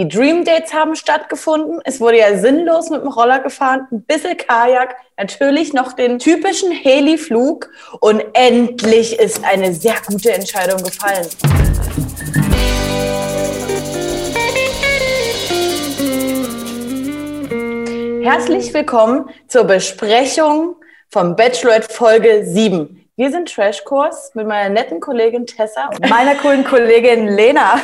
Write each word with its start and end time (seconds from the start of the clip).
Die 0.00 0.08
Dream 0.08 0.46
Dates 0.46 0.72
haben 0.72 0.96
stattgefunden. 0.96 1.80
Es 1.84 2.00
wurde 2.00 2.20
ja 2.20 2.38
sinnlos 2.38 2.88
mit 2.88 3.02
dem 3.02 3.08
Roller 3.08 3.40
gefahren, 3.40 3.86
ein 3.92 4.02
bisschen 4.04 4.34
Kajak, 4.34 4.96
natürlich 5.18 5.74
noch 5.74 5.92
den 5.92 6.18
typischen 6.18 6.72
Heli-Flug 6.72 7.68
und 8.00 8.22
endlich 8.32 9.18
ist 9.18 9.44
eine 9.44 9.74
sehr 9.74 9.96
gute 10.06 10.32
Entscheidung 10.32 10.82
gefallen. 10.82 11.26
Herzlich 18.22 18.72
willkommen 18.72 19.28
zur 19.48 19.64
Besprechung 19.64 20.76
vom 21.10 21.36
Bachelorette 21.36 21.92
Folge 21.92 22.46
7. 22.46 23.06
Wir 23.16 23.30
sind 23.30 23.52
Trashkurs 23.52 24.34
mit 24.34 24.46
meiner 24.46 24.70
netten 24.70 25.00
Kollegin 25.00 25.44
Tessa 25.44 25.88
und 25.88 26.08
meiner 26.08 26.36
coolen 26.36 26.64
Kollegin 26.64 27.26
Lena. 27.26 27.80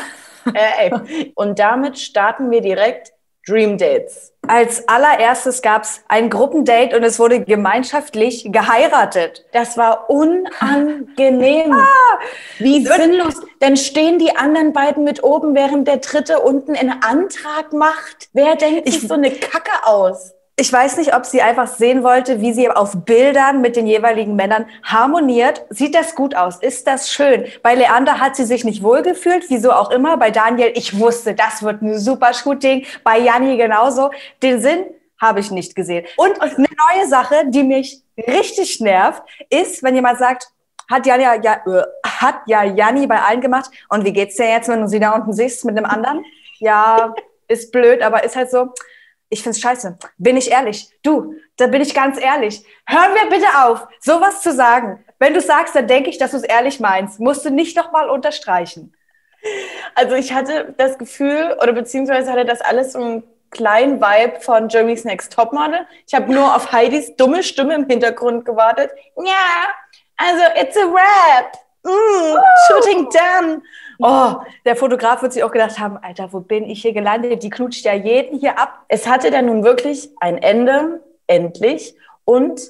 Äh, 0.54 0.90
und 1.34 1.58
damit 1.58 1.98
starten 1.98 2.50
wir 2.50 2.60
direkt 2.60 3.12
Dream 3.46 3.78
Dates. 3.78 4.32
Als 4.48 4.88
allererstes 4.88 5.62
gab 5.62 5.82
es 5.82 6.02
ein 6.08 6.30
Gruppendate 6.30 6.96
und 6.96 7.04
es 7.04 7.18
wurde 7.18 7.44
gemeinschaftlich 7.44 8.48
geheiratet. 8.50 9.44
Das 9.52 9.76
war 9.76 10.10
unangenehm. 10.10 11.72
ah, 11.72 12.18
Wie 12.58 12.84
sinnlos. 12.84 13.40
Dann 13.60 13.76
stehen 13.76 14.18
die 14.18 14.36
anderen 14.36 14.72
beiden 14.72 15.04
mit 15.04 15.22
oben, 15.22 15.54
während 15.54 15.86
der 15.86 15.98
dritte 15.98 16.40
unten 16.40 16.74
einen 16.74 17.02
Antrag 17.02 17.72
macht. 17.72 18.28
Wer 18.32 18.56
denkt 18.56 18.90
sich 18.90 19.06
so 19.06 19.14
eine 19.14 19.30
Kacke 19.30 19.84
aus? 19.84 20.35
Ich 20.58 20.72
weiß 20.72 20.96
nicht, 20.96 21.14
ob 21.14 21.26
sie 21.26 21.42
einfach 21.42 21.66
sehen 21.66 22.02
wollte, 22.02 22.40
wie 22.40 22.54
sie 22.54 22.70
auf 22.70 23.04
Bildern 23.04 23.60
mit 23.60 23.76
den 23.76 23.86
jeweiligen 23.86 24.36
Männern 24.36 24.64
harmoniert. 24.82 25.66
Sieht 25.68 25.94
das 25.94 26.14
gut 26.14 26.34
aus? 26.34 26.56
Ist 26.56 26.86
das 26.86 27.12
schön? 27.12 27.44
Bei 27.62 27.74
Leander 27.74 28.20
hat 28.20 28.36
sie 28.36 28.46
sich 28.46 28.64
nicht 28.64 28.82
wohlgefühlt, 28.82 29.50
wieso 29.50 29.72
auch 29.72 29.90
immer. 29.90 30.16
Bei 30.16 30.30
Daniel, 30.30 30.72
ich 30.74 30.98
wusste, 30.98 31.34
das 31.34 31.62
wird 31.62 31.82
ein 31.82 31.98
super 31.98 32.32
Shooting. 32.32 32.86
Bei 33.04 33.18
Janni 33.18 33.58
genauso. 33.58 34.10
Den 34.42 34.58
Sinn 34.62 34.86
habe 35.20 35.40
ich 35.40 35.50
nicht 35.50 35.74
gesehen. 35.74 36.06
Und 36.16 36.40
eine 36.40 36.54
neue 36.54 37.06
Sache, 37.06 37.44
die 37.48 37.62
mich 37.62 38.00
richtig 38.16 38.80
nervt, 38.80 39.22
ist, 39.50 39.82
wenn 39.82 39.94
jemand 39.94 40.18
sagt, 40.18 40.48
hat 40.90 41.04
Janni 41.04 41.24
ja, 41.24 41.34
äh, 41.34 41.82
hat 42.06 42.36
ja 42.46 42.64
Janni 42.64 43.06
bei 43.06 43.20
allen 43.20 43.42
gemacht. 43.42 43.70
Und 43.90 44.06
wie 44.06 44.12
geht's 44.14 44.36
dir 44.36 44.48
jetzt, 44.48 44.70
wenn 44.70 44.80
du 44.80 44.88
sie 44.88 45.00
da 45.00 45.12
unten 45.12 45.34
siehst 45.34 45.66
mit 45.66 45.76
einem 45.76 45.84
anderen? 45.84 46.24
Ja, 46.60 47.14
ist 47.46 47.72
blöd, 47.72 48.00
aber 48.00 48.24
ist 48.24 48.36
halt 48.36 48.50
so 48.50 48.72
ich 49.28 49.42
find's 49.42 49.60
scheiße. 49.60 49.98
Bin 50.18 50.36
ich 50.36 50.50
ehrlich? 50.50 50.90
Du, 51.02 51.34
da 51.56 51.66
bin 51.66 51.82
ich 51.82 51.94
ganz 51.94 52.20
ehrlich. 52.20 52.64
Hör 52.86 53.08
mir 53.10 53.28
bitte 53.28 53.46
auf, 53.64 53.86
sowas 54.00 54.42
zu 54.42 54.52
sagen. 54.52 55.04
Wenn 55.18 55.34
du 55.34 55.40
sagst, 55.40 55.74
dann 55.74 55.86
denke 55.86 56.10
ich, 56.10 56.18
dass 56.18 56.32
du 56.32 56.36
es 56.36 56.42
ehrlich 56.42 56.80
meinst. 56.80 57.20
Musst 57.20 57.44
du 57.44 57.50
nicht 57.50 57.76
noch 57.76 57.92
mal 57.92 58.08
unterstreichen. 58.08 58.94
Also 59.94 60.14
ich 60.14 60.32
hatte 60.32 60.74
das 60.76 60.98
Gefühl, 60.98 61.56
oder 61.62 61.72
beziehungsweise 61.72 62.30
hatte 62.30 62.44
das 62.44 62.60
alles 62.60 62.92
so 62.92 63.00
einen 63.00 63.22
kleinen 63.50 64.00
Vibe 64.00 64.40
von 64.40 64.68
Jeremy's 64.68 65.04
Next 65.04 65.32
Topmodel. 65.32 65.86
Ich 66.06 66.14
habe 66.14 66.32
nur 66.32 66.54
auf 66.54 66.72
Heidis 66.72 67.16
dumme 67.16 67.42
Stimme 67.42 67.74
im 67.74 67.88
Hintergrund 67.88 68.44
gewartet. 68.44 68.90
Ja, 69.16 69.68
also 70.16 70.42
it's 70.60 70.76
a 70.76 70.84
rap. 70.84 71.56
Mm, 71.84 72.36
shooting 72.68 73.08
done. 73.10 73.62
Oh, 73.98 74.34
der 74.64 74.76
Fotograf 74.76 75.22
wird 75.22 75.32
sich 75.32 75.42
auch 75.42 75.50
gedacht 75.50 75.78
haben, 75.78 75.96
Alter, 75.96 76.32
wo 76.32 76.40
bin 76.40 76.64
ich 76.64 76.82
hier 76.82 76.92
gelandet? 76.92 77.42
Die 77.42 77.50
knutscht 77.50 77.84
ja 77.84 77.94
jeden 77.94 78.38
hier 78.38 78.58
ab. 78.58 78.84
Es 78.88 79.06
hatte 79.06 79.30
dann 79.30 79.46
nun 79.46 79.64
wirklich 79.64 80.10
ein 80.20 80.38
Ende, 80.38 81.00
endlich. 81.26 81.94
Und 82.24 82.60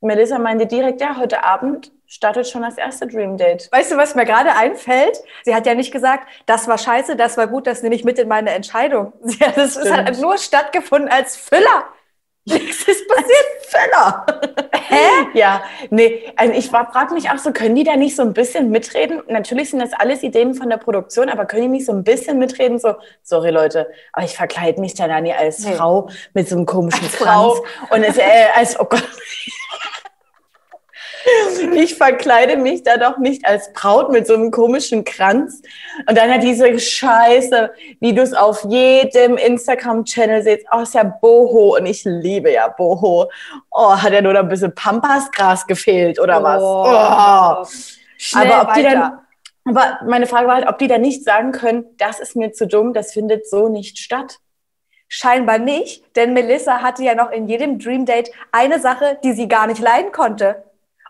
Melissa 0.00 0.38
meinte 0.38 0.66
direkt, 0.66 1.00
ja, 1.00 1.16
heute 1.16 1.44
Abend 1.44 1.92
startet 2.06 2.48
schon 2.48 2.62
das 2.62 2.78
erste 2.78 3.06
Dream 3.06 3.36
Date. 3.36 3.68
Weißt 3.72 3.90
du, 3.90 3.96
was 3.96 4.14
mir 4.14 4.24
gerade 4.24 4.54
einfällt? 4.54 5.18
Sie 5.44 5.54
hat 5.54 5.66
ja 5.66 5.74
nicht 5.74 5.92
gesagt, 5.92 6.28
das 6.46 6.68
war 6.68 6.78
scheiße, 6.78 7.16
das 7.16 7.36
war 7.36 7.46
gut, 7.46 7.66
das 7.66 7.82
nehme 7.82 7.94
ich 7.94 8.04
mit 8.04 8.18
in 8.18 8.28
meine 8.28 8.50
Entscheidung. 8.50 9.12
Das 9.56 9.76
hat 9.90 10.18
nur 10.18 10.38
stattgefunden 10.38 11.10
als 11.10 11.36
Füller. 11.36 11.84
Nichts 12.46 12.86
ist 12.86 13.08
passiert, 13.08 13.46
Fäller. 13.62 14.26
Hä? 14.72 15.26
Ja, 15.34 15.64
nee, 15.90 16.32
also 16.36 16.54
ich 16.54 16.68
frage 16.68 17.12
mich 17.12 17.28
auch 17.28 17.38
so, 17.38 17.52
können 17.52 17.74
die 17.74 17.82
da 17.82 17.96
nicht 17.96 18.14
so 18.14 18.22
ein 18.22 18.32
bisschen 18.32 18.70
mitreden? 18.70 19.20
Natürlich 19.28 19.70
sind 19.70 19.80
das 19.80 19.92
alles 19.92 20.22
Ideen 20.22 20.54
von 20.54 20.70
der 20.70 20.76
Produktion, 20.76 21.28
aber 21.28 21.44
können 21.44 21.62
die 21.62 21.68
nicht 21.68 21.86
so 21.86 21.92
ein 21.92 22.04
bisschen 22.04 22.38
mitreden? 22.38 22.78
So, 22.78 22.94
sorry 23.22 23.50
Leute, 23.50 23.88
aber 24.12 24.24
ich 24.24 24.36
verkleide 24.36 24.80
mich 24.80 24.94
dann 24.94 25.22
nie 25.24 25.32
als 25.32 25.58
nee. 25.60 25.74
Frau 25.74 26.08
mit 26.34 26.48
so 26.48 26.54
einem 26.54 26.66
komischen 26.66 27.04
als 27.04 27.16
Kranz. 27.16 27.28
Frau. 27.28 27.64
Und 27.90 28.04
es, 28.04 28.16
äh, 28.16 28.46
als, 28.54 28.78
oh 28.78 28.84
Gott. 28.84 29.02
Ich 31.74 31.96
verkleide 31.96 32.56
mich 32.56 32.82
da 32.82 32.96
doch 32.96 33.18
nicht 33.18 33.46
als 33.46 33.72
Braut 33.72 34.10
mit 34.10 34.26
so 34.26 34.34
einem 34.34 34.50
komischen 34.50 35.04
Kranz. 35.04 35.62
Und 36.08 36.16
dann 36.16 36.32
hat 36.32 36.42
diese 36.42 36.78
Scheiße, 36.78 37.72
wie 38.00 38.14
du 38.14 38.22
es 38.22 38.32
auf 38.32 38.64
jedem 38.64 39.36
Instagram-Channel 39.36 40.42
siehst. 40.42 40.66
Oh, 40.72 40.80
ist 40.80 40.94
ja 40.94 41.02
Boho. 41.02 41.76
Und 41.76 41.86
ich 41.86 42.04
liebe 42.04 42.52
ja 42.52 42.68
Boho. 42.68 43.30
Oh, 43.70 43.96
hat 43.96 44.12
ja 44.12 44.22
nur 44.22 44.34
noch 44.34 44.40
ein 44.40 44.48
bisschen 44.48 44.74
Pampasgras 44.74 45.66
gefehlt 45.66 46.20
oder 46.20 46.42
was? 46.42 46.62
Oh. 46.62 47.96
Schnell 48.18 48.52
aber 48.52 48.62
ob 48.62 48.68
weiter. 48.68 48.80
die 48.80 48.94
dann, 48.94 49.18
aber 49.66 49.98
meine 50.06 50.26
Frage 50.26 50.46
war 50.46 50.54
halt, 50.54 50.68
ob 50.68 50.78
die 50.78 50.86
da 50.86 50.98
nicht 50.98 51.24
sagen 51.24 51.52
können, 51.52 51.84
das 51.98 52.20
ist 52.20 52.36
mir 52.36 52.52
zu 52.52 52.66
dumm, 52.66 52.92
das 52.92 53.12
findet 53.12 53.48
so 53.48 53.68
nicht 53.68 53.98
statt. 53.98 54.38
Scheinbar 55.08 55.58
nicht, 55.58 56.16
denn 56.16 56.32
Melissa 56.32 56.82
hatte 56.82 57.04
ja 57.04 57.14
noch 57.14 57.30
in 57.30 57.46
jedem 57.46 57.78
Dream 57.78 58.06
Date 58.06 58.30
eine 58.50 58.80
Sache, 58.80 59.18
die 59.22 59.32
sie 59.32 59.46
gar 59.46 59.66
nicht 59.68 59.80
leiden 59.80 60.10
konnte. 60.10 60.64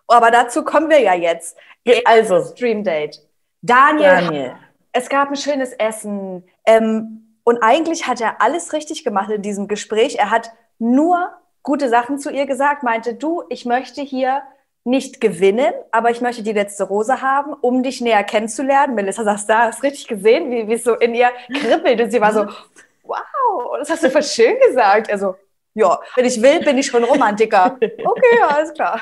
Aber 0.08 0.30
dazu 0.30 0.64
kommen 0.64 0.90
wir 0.90 1.00
ja 1.00 1.14
jetzt. 1.14 1.56
Also, 2.04 2.44
Stream 2.44 2.84
Date. 2.84 3.20
Daniel, 3.62 4.20
Daniel. 4.20 4.56
es 4.92 5.08
gab 5.08 5.28
ein 5.28 5.36
schönes 5.36 5.72
Essen. 5.72 6.44
Ähm, 6.64 7.38
und 7.44 7.62
eigentlich 7.62 8.06
hat 8.06 8.20
er 8.20 8.40
alles 8.40 8.72
richtig 8.72 9.04
gemacht 9.04 9.30
in 9.30 9.42
diesem 9.42 9.68
Gespräch. 9.68 10.16
Er 10.16 10.30
hat 10.30 10.50
nur 10.78 11.30
gute 11.62 11.88
Sachen 11.88 12.18
zu 12.18 12.30
ihr 12.30 12.46
gesagt, 12.46 12.82
meinte, 12.82 13.14
du, 13.14 13.42
ich 13.48 13.64
möchte 13.64 14.02
hier 14.02 14.42
nicht 14.84 15.20
gewinnen, 15.20 15.72
aber 15.90 16.10
ich 16.10 16.20
möchte 16.20 16.44
die 16.44 16.52
letzte 16.52 16.84
Rose 16.84 17.20
haben, 17.20 17.52
um 17.54 17.82
dich 17.82 18.00
näher 18.00 18.22
kennenzulernen. 18.22 18.94
Melissa 18.94 19.24
saß 19.24 19.46
da, 19.46 19.62
hast 19.62 19.82
richtig 19.82 20.06
gesehen, 20.06 20.50
wie, 20.50 20.68
wie 20.68 20.74
es 20.74 20.84
so 20.84 20.94
in 20.94 21.14
ihr 21.14 21.30
kribbelt. 21.52 22.00
Und 22.00 22.10
sie 22.12 22.20
war 22.20 22.32
so, 22.32 22.46
wow, 23.02 23.78
das 23.78 23.90
hast 23.90 24.04
du 24.04 24.10
voll 24.10 24.22
schön 24.22 24.56
gesagt. 24.68 25.10
Also, 25.10 25.34
ja, 25.76 26.00
wenn 26.14 26.24
ich 26.24 26.40
will, 26.40 26.60
bin 26.60 26.78
ich 26.78 26.86
schon 26.86 27.04
Romantiker. 27.04 27.78
Okay, 28.04 28.40
alles 28.48 28.72
klar. 28.72 29.00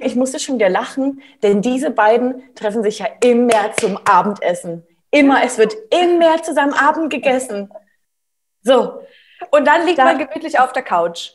Ich 0.00 0.16
musste 0.16 0.40
schon 0.40 0.54
wieder 0.54 0.70
lachen, 0.70 1.22
denn 1.42 1.60
diese 1.60 1.90
beiden 1.90 2.54
treffen 2.54 2.82
sich 2.82 3.00
ja 3.00 3.08
immer 3.22 3.72
zum 3.78 3.98
Abendessen. 4.04 4.86
Immer, 5.10 5.44
es 5.44 5.58
wird 5.58 5.74
immer 5.90 6.42
zusammen 6.42 6.72
Abend 6.72 7.10
gegessen. 7.10 7.70
So. 8.62 9.02
Und 9.50 9.66
dann 9.66 9.84
liegt 9.84 9.98
da, 9.98 10.04
man 10.04 10.18
gemütlich 10.18 10.58
auf 10.58 10.72
der 10.72 10.82
Couch. 10.82 11.32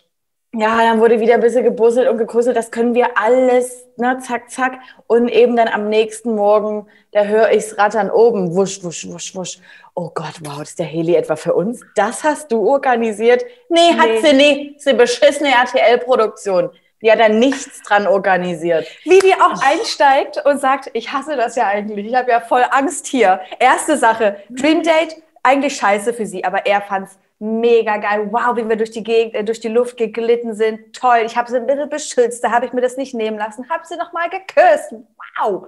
Ja, 0.60 0.78
dann 0.78 1.00
wurde 1.00 1.20
wieder 1.20 1.36
ein 1.36 1.40
bisschen 1.40 1.64
gebusselt 1.64 2.10
und 2.10 2.18
gekusselt. 2.18 2.58
Das 2.58 2.72
können 2.72 2.96
wir 2.96 3.16
alles, 3.16 3.86
ne, 3.96 4.18
zack, 4.26 4.50
zack. 4.50 4.80
Und 5.06 5.28
eben 5.28 5.56
dann 5.56 5.68
am 5.68 5.88
nächsten 5.88 6.34
Morgen, 6.34 6.88
da 7.12 7.26
höre 7.26 7.52
ich's 7.52 7.78
rattern 7.78 8.10
oben. 8.10 8.56
Wusch, 8.56 8.84
wusch, 8.84 9.08
wusch, 9.08 9.36
wusch. 9.36 9.60
Oh 9.94 10.10
Gott, 10.16 10.34
wow, 10.42 10.60
ist 10.60 10.80
der 10.80 10.88
Heli 10.88 11.14
etwa 11.14 11.36
für 11.36 11.54
uns? 11.54 11.82
Das 11.96 12.24
hast 12.24 12.52
du 12.52 12.68
organisiert? 12.68 13.46
Nee, 13.70 13.92
nee. 13.92 14.00
hat 14.00 14.26
sie 14.26 14.34
nicht. 14.34 14.88
Eine 14.88 14.98
beschissene 14.98 15.50
RTL-Produktion. 15.50 16.72
Die 17.04 17.12
hat 17.12 17.20
da 17.20 17.30
nichts 17.30 17.84
dran 17.84 18.08
organisiert. 18.08 18.88
Wie 19.04 19.20
die 19.20 19.36
auch 19.36 19.62
einsteigt 19.64 20.44
und 20.44 20.60
sagt, 20.60 20.90
ich 20.94 21.14
hasse 21.14 21.36
das 21.36 21.56
ja 21.56 21.68
eigentlich. 21.68 22.08
Ich 22.08 22.16
habe 22.16 22.32
ja 22.32 22.40
voll 22.40 22.66
Angst 22.72 23.06
hier. 23.06 23.42
Erste 23.60 23.96
Sache, 23.96 24.38
Dream 24.50 24.82
Date, 24.82 25.22
eigentlich 25.44 25.76
scheiße 25.76 26.16
für 26.16 26.26
sie, 26.26 26.44
aber 26.44 26.66
er 26.66 26.82
fand's 26.82 27.20
mega 27.40 27.98
geil. 27.98 28.30
Wow, 28.32 28.56
wie 28.56 28.68
wir 28.68 28.76
durch 28.76 28.92
die 28.92 29.04
Gegend, 29.04 29.36
äh, 29.36 29.44
durch 29.44 29.60
die 29.60 29.68
Luft 29.68 29.98
geglitten 29.98 30.54
sind. 30.56 30.94
Toll. 30.94 31.24
Ich 31.26 31.36
habe 31.38 31.50
sie 31.50 31.58
ein 31.58 31.68
bisschen 31.68 31.90
beschützt. 31.90 32.44
Da 32.44 32.52
habe 32.52 32.66
ich 32.66 32.74
mir 32.74 32.82
das 32.82 32.98
nicht 32.98 33.14
nehmen 33.14 33.38
lassen. 33.38 33.70
Habe 33.70 33.86
sie 33.86 33.98
noch 33.98 34.14
mal 34.14 34.30
geküsst. 34.30 34.94
Wow. 35.40 35.68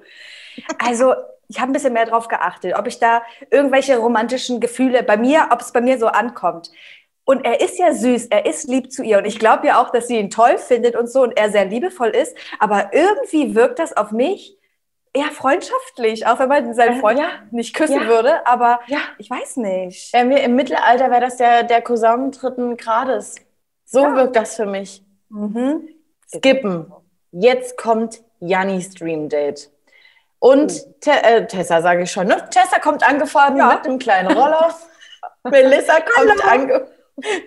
Also 0.79 1.13
ich 1.47 1.59
habe 1.59 1.71
ein 1.71 1.73
bisschen 1.73 1.93
mehr 1.93 2.05
drauf 2.05 2.27
geachtet, 2.27 2.75
ob 2.77 2.87
ich 2.87 2.99
da 2.99 3.23
irgendwelche 3.49 3.97
romantischen 3.97 4.59
Gefühle 4.59 5.03
bei 5.03 5.17
mir, 5.17 5.49
ob 5.51 5.61
es 5.61 5.71
bei 5.71 5.81
mir 5.81 5.97
so 5.97 6.07
ankommt. 6.07 6.71
Und 7.25 7.45
er 7.45 7.61
ist 7.61 7.77
ja 7.77 7.93
süß, 7.93 8.27
er 8.27 8.45
ist 8.45 8.67
lieb 8.67 8.91
zu 8.91 9.03
ihr. 9.03 9.19
Und 9.19 9.25
ich 9.25 9.37
glaube 9.37 9.67
ja 9.67 9.81
auch, 9.81 9.91
dass 9.91 10.07
sie 10.07 10.17
ihn 10.17 10.31
toll 10.31 10.57
findet 10.57 10.95
und 10.95 11.07
so 11.07 11.21
und 11.23 11.37
er 11.37 11.51
sehr 11.51 11.65
liebevoll 11.65 12.09
ist. 12.09 12.35
Aber 12.59 12.91
irgendwie 12.91 13.55
wirkt 13.55 13.79
das 13.79 13.95
auf 13.95 14.11
mich 14.11 14.58
eher 15.19 15.31
freundschaftlich, 15.31 16.25
auch 16.27 16.39
wenn 16.39 16.49
man 16.49 16.73
seinen 16.73 16.99
Freund 16.99 17.19
ja. 17.19 17.29
nicht 17.51 17.75
küssen 17.75 18.01
ja. 18.01 18.07
würde. 18.07 18.45
Aber 18.47 18.79
ja. 18.87 18.99
ich 19.17 19.29
weiß 19.29 19.57
nicht. 19.57 20.13
Äh, 20.13 20.45
Im 20.45 20.55
Mittelalter 20.55 21.09
wäre 21.09 21.21
das 21.21 21.37
der, 21.37 21.63
der 21.63 21.81
Cousin 21.81 22.31
dritten 22.31 22.77
Grades. 22.77 23.35
So 23.85 24.01
wirkt 24.15 24.35
das 24.35 24.55
für 24.55 24.65
mich. 24.65 25.03
Mhm. 25.29 25.89
Skippen. 26.27 26.91
Jetzt 27.31 27.77
kommt 27.77 28.21
Jannis 28.39 28.93
Dream 28.93 29.29
Date. 29.29 29.71
Und 30.39 30.71
oh. 30.71 30.93
Te 31.01 31.11
äh, 31.11 31.45
Tessa 31.47 31.81
sage 31.81 32.03
ich 32.03 32.11
schon, 32.11 32.27
ne? 32.27 32.37
Tessa 32.49 32.79
kommt 32.79 33.07
angefahren 33.07 33.57
ja. 33.57 33.73
mit 33.73 33.85
dem 33.85 33.99
kleinen 33.99 34.31
Roller. 34.31 34.73
Melissa 35.43 35.99
kommt 35.99 36.45
ange 36.45 36.87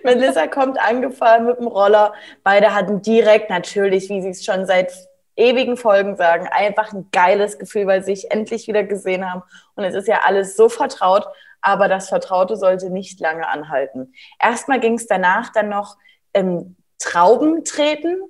Melissa 0.03 0.45
kommt 0.47 0.79
angefahren 0.79 1.45
mit 1.45 1.57
dem 1.57 1.67
Roller. 1.67 2.13
Beide 2.43 2.75
hatten 2.75 3.01
direkt 3.01 3.49
natürlich, 3.49 4.09
wie 4.09 4.21
sie 4.21 4.29
es 4.29 4.45
schon 4.45 4.67
seit 4.67 4.93
ewigen 5.35 5.77
Folgen 5.77 6.15
sagen, 6.15 6.47
einfach 6.47 6.93
ein 6.93 7.09
geiles 7.11 7.57
Gefühl, 7.57 7.87
weil 7.87 8.03
sie 8.03 8.15
sich 8.15 8.31
endlich 8.31 8.67
wieder 8.67 8.83
gesehen 8.83 9.29
haben. 9.29 9.43
Und 9.75 9.83
es 9.83 9.95
ist 9.95 10.07
ja 10.07 10.21
alles 10.25 10.55
so 10.55 10.69
vertraut. 10.69 11.27
aber 11.65 11.87
das 11.87 12.09
Vertraute 12.09 12.57
sollte 12.57 12.89
nicht 12.89 13.21
lange 13.21 13.47
anhalten. 13.47 14.13
Erstmal 14.37 14.81
ging 14.81 14.95
es 14.95 15.07
danach 15.07 15.53
dann 15.53 15.69
noch 15.69 15.95
ähm, 16.33 16.75
Trauben 16.99 17.63
treten 17.63 18.21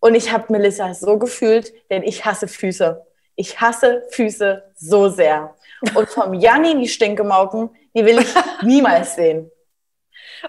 und 0.00 0.14
ich 0.14 0.32
habe 0.32 0.52
Melissa 0.52 0.94
so 0.94 1.18
gefühlt, 1.18 1.72
denn 1.90 2.02
ich 2.02 2.24
hasse 2.24 2.48
Füße. 2.48 3.04
Ich 3.36 3.60
hasse 3.60 4.04
Füße 4.10 4.64
so 4.74 5.08
sehr. 5.08 5.54
Und 5.94 6.08
vom 6.08 6.34
Janni 6.34 6.78
die 6.80 6.88
Stinkemauken, 6.88 7.70
die 7.94 8.04
will 8.04 8.18
ich 8.18 8.34
niemals 8.62 9.14
sehen. 9.16 9.50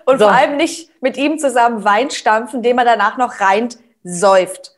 Und 0.05 0.19
so. 0.19 0.25
vor 0.25 0.35
allem 0.35 0.57
nicht 0.57 0.91
mit 1.01 1.17
ihm 1.17 1.39
zusammen 1.39 1.83
Wein 1.83 2.11
stampfen, 2.11 2.61
den 2.61 2.75
man 2.75 2.85
danach 2.85 3.17
noch 3.17 3.39
reint 3.39 3.77
säuft. 4.03 4.75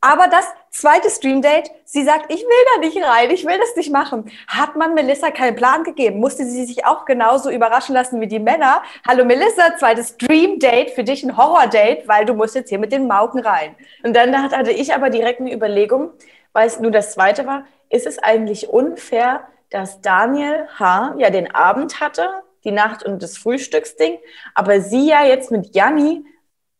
Aber 0.00 0.28
das 0.28 0.46
zweite 0.70 1.10
Streamdate, 1.10 1.70
sie 1.84 2.04
sagt, 2.04 2.32
ich 2.32 2.40
will 2.40 2.64
da 2.74 2.80
nicht 2.80 3.02
rein, 3.02 3.30
ich 3.30 3.44
will 3.44 3.58
das 3.58 3.76
nicht 3.76 3.92
machen. 3.92 4.30
Hat 4.46 4.76
man 4.76 4.94
Melissa 4.94 5.30
keinen 5.30 5.56
Plan 5.56 5.84
gegeben? 5.84 6.20
Musste 6.20 6.44
sie 6.44 6.64
sich 6.64 6.86
auch 6.86 7.04
genauso 7.04 7.50
überraschen 7.50 7.94
lassen 7.94 8.20
wie 8.20 8.26
die 8.26 8.38
Männer? 8.38 8.82
Hallo 9.06 9.24
Melissa, 9.24 9.76
zweites 9.78 10.10
Streamdate, 10.10 10.90
für 10.90 11.04
dich 11.04 11.22
ein 11.22 11.36
Horror-Date, 11.36 12.08
weil 12.08 12.24
du 12.24 12.34
musst 12.34 12.54
jetzt 12.54 12.68
hier 12.68 12.78
mit 12.78 12.92
den 12.92 13.06
Mauken 13.06 13.40
rein. 13.40 13.74
Und 14.02 14.14
dann 14.14 14.50
hatte 14.50 14.70
ich 14.70 14.94
aber 14.94 15.10
direkt 15.10 15.40
eine 15.40 15.52
Überlegung, 15.52 16.10
weil 16.52 16.66
es 16.66 16.80
nur 16.80 16.90
das 16.90 17.12
zweite 17.12 17.46
war, 17.46 17.64
ist 17.90 18.06
es 18.06 18.18
eigentlich 18.18 18.68
unfair, 18.68 19.46
dass 19.70 20.00
Daniel 20.00 20.68
H. 20.78 21.14
ja 21.18 21.30
den 21.30 21.54
Abend 21.54 22.00
hatte, 22.00 22.42
die 22.64 22.70
Nacht 22.70 23.04
und 23.04 23.22
das 23.22 23.38
Frühstücksding, 23.38 24.18
aber 24.54 24.80
sie 24.80 25.08
ja 25.08 25.24
jetzt 25.24 25.50
mit 25.50 25.74
Janni 25.74 26.24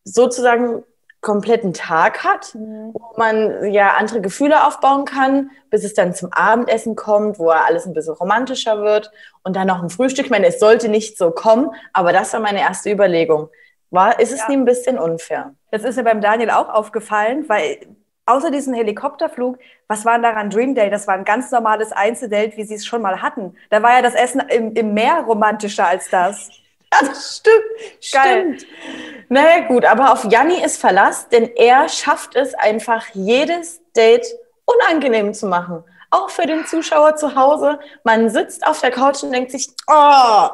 sozusagen 0.05 0.85
kompletten 1.21 1.73
Tag 1.73 2.23
hat, 2.25 2.55
mhm. 2.55 2.93
wo 2.95 3.15
man 3.17 3.73
ja 3.73 3.95
andere 3.99 4.21
Gefühle 4.21 4.67
aufbauen 4.67 5.05
kann, 5.05 5.51
bis 5.71 5.85
es 5.85 5.95
dann 5.95 6.15
zum 6.15 6.33
Abendessen 6.33 6.97
kommt, 6.97 7.39
wo 7.39 7.51
alles 7.51 7.87
ein 7.87 7.93
bisschen 7.93 8.15
romantischer 8.15 8.83
wird 8.83 9.11
und 9.43 9.57
dann 9.57 9.67
noch 9.67 9.83
ein 9.83 9.91
Frühstück. 9.91 10.27
Ich 10.27 10.31
meine, 10.31 10.47
es 10.47 10.61
sollte 10.61 10.89
nicht 10.89 11.19
so 11.19 11.31
kommen, 11.31 11.71
aber 11.93 12.13
das 12.13 12.33
war 12.33 12.41
meine 12.41 12.61
erste 12.61 12.91
Überlegung. 12.91 13.49
War, 13.91 14.21
ist 14.21 14.33
es 14.33 14.41
ja. 14.41 14.49
nie 14.49 14.57
ein 14.57 14.65
bisschen 14.65 14.99
unfair? 14.99 15.55
Das 15.71 15.83
ist 15.83 15.97
mir 15.97 16.05
beim 16.05 16.21
Daniel 16.21 16.51
auch 16.51 16.69
aufgefallen, 16.69 17.49
weil 17.49 17.79
außer 18.27 18.51
diesem 18.51 18.75
Helikopterflug, 18.75 19.59
was 19.89 20.05
war 20.05 20.19
daran 20.19 20.51
Dream 20.51 20.75
Day? 20.75 20.91
Das 20.91 21.07
war 21.07 21.15
ein 21.15 21.25
ganz 21.25 21.51
normales 21.51 21.93
Einzeldate, 21.93 22.57
wie 22.57 22.65
sie 22.65 22.75
es 22.75 22.87
schon 22.87 23.03
mal 23.03 23.23
hatten. 23.23 23.57
Da 23.71 23.83
war 23.83 23.93
ja 23.93 24.03
das 24.03 24.15
Essen 24.15 24.43
im, 24.51 24.75
im 24.75 24.95
Meer 24.95 25.25
romantischer 25.27 25.89
als 25.89 26.11
das. 26.11 26.51
Ja, 27.01 27.07
das 27.07 27.37
stimmt. 27.37 28.13
Geil. 28.13 28.59
Stimmt. 28.59 28.67
Naja, 29.29 29.67
gut, 29.67 29.85
aber 29.85 30.13
auf 30.13 30.25
Janni 30.25 30.63
ist 30.63 30.81
Verlass, 30.81 31.29
denn 31.29 31.51
er 31.55 31.89
schafft 31.89 32.35
es 32.35 32.55
einfach, 32.55 33.05
jedes 33.13 33.81
Date 33.95 34.27
unangenehm 34.65 35.35
zu 35.35 35.47
machen. 35.47 35.85
Auch 36.11 36.31
für 36.31 36.47
den 36.47 36.65
Zuschauer 36.67 37.17
zu 37.17 37.35
Hause. 37.35 37.79
Man 38.05 38.31
sitzt 38.31 38.67
auf 38.67 38.81
der 38.81 38.91
Couch 38.91 39.23
und 39.23 39.33
denkt 39.33 39.51
sich, 39.51 39.69
oh, 39.87 40.49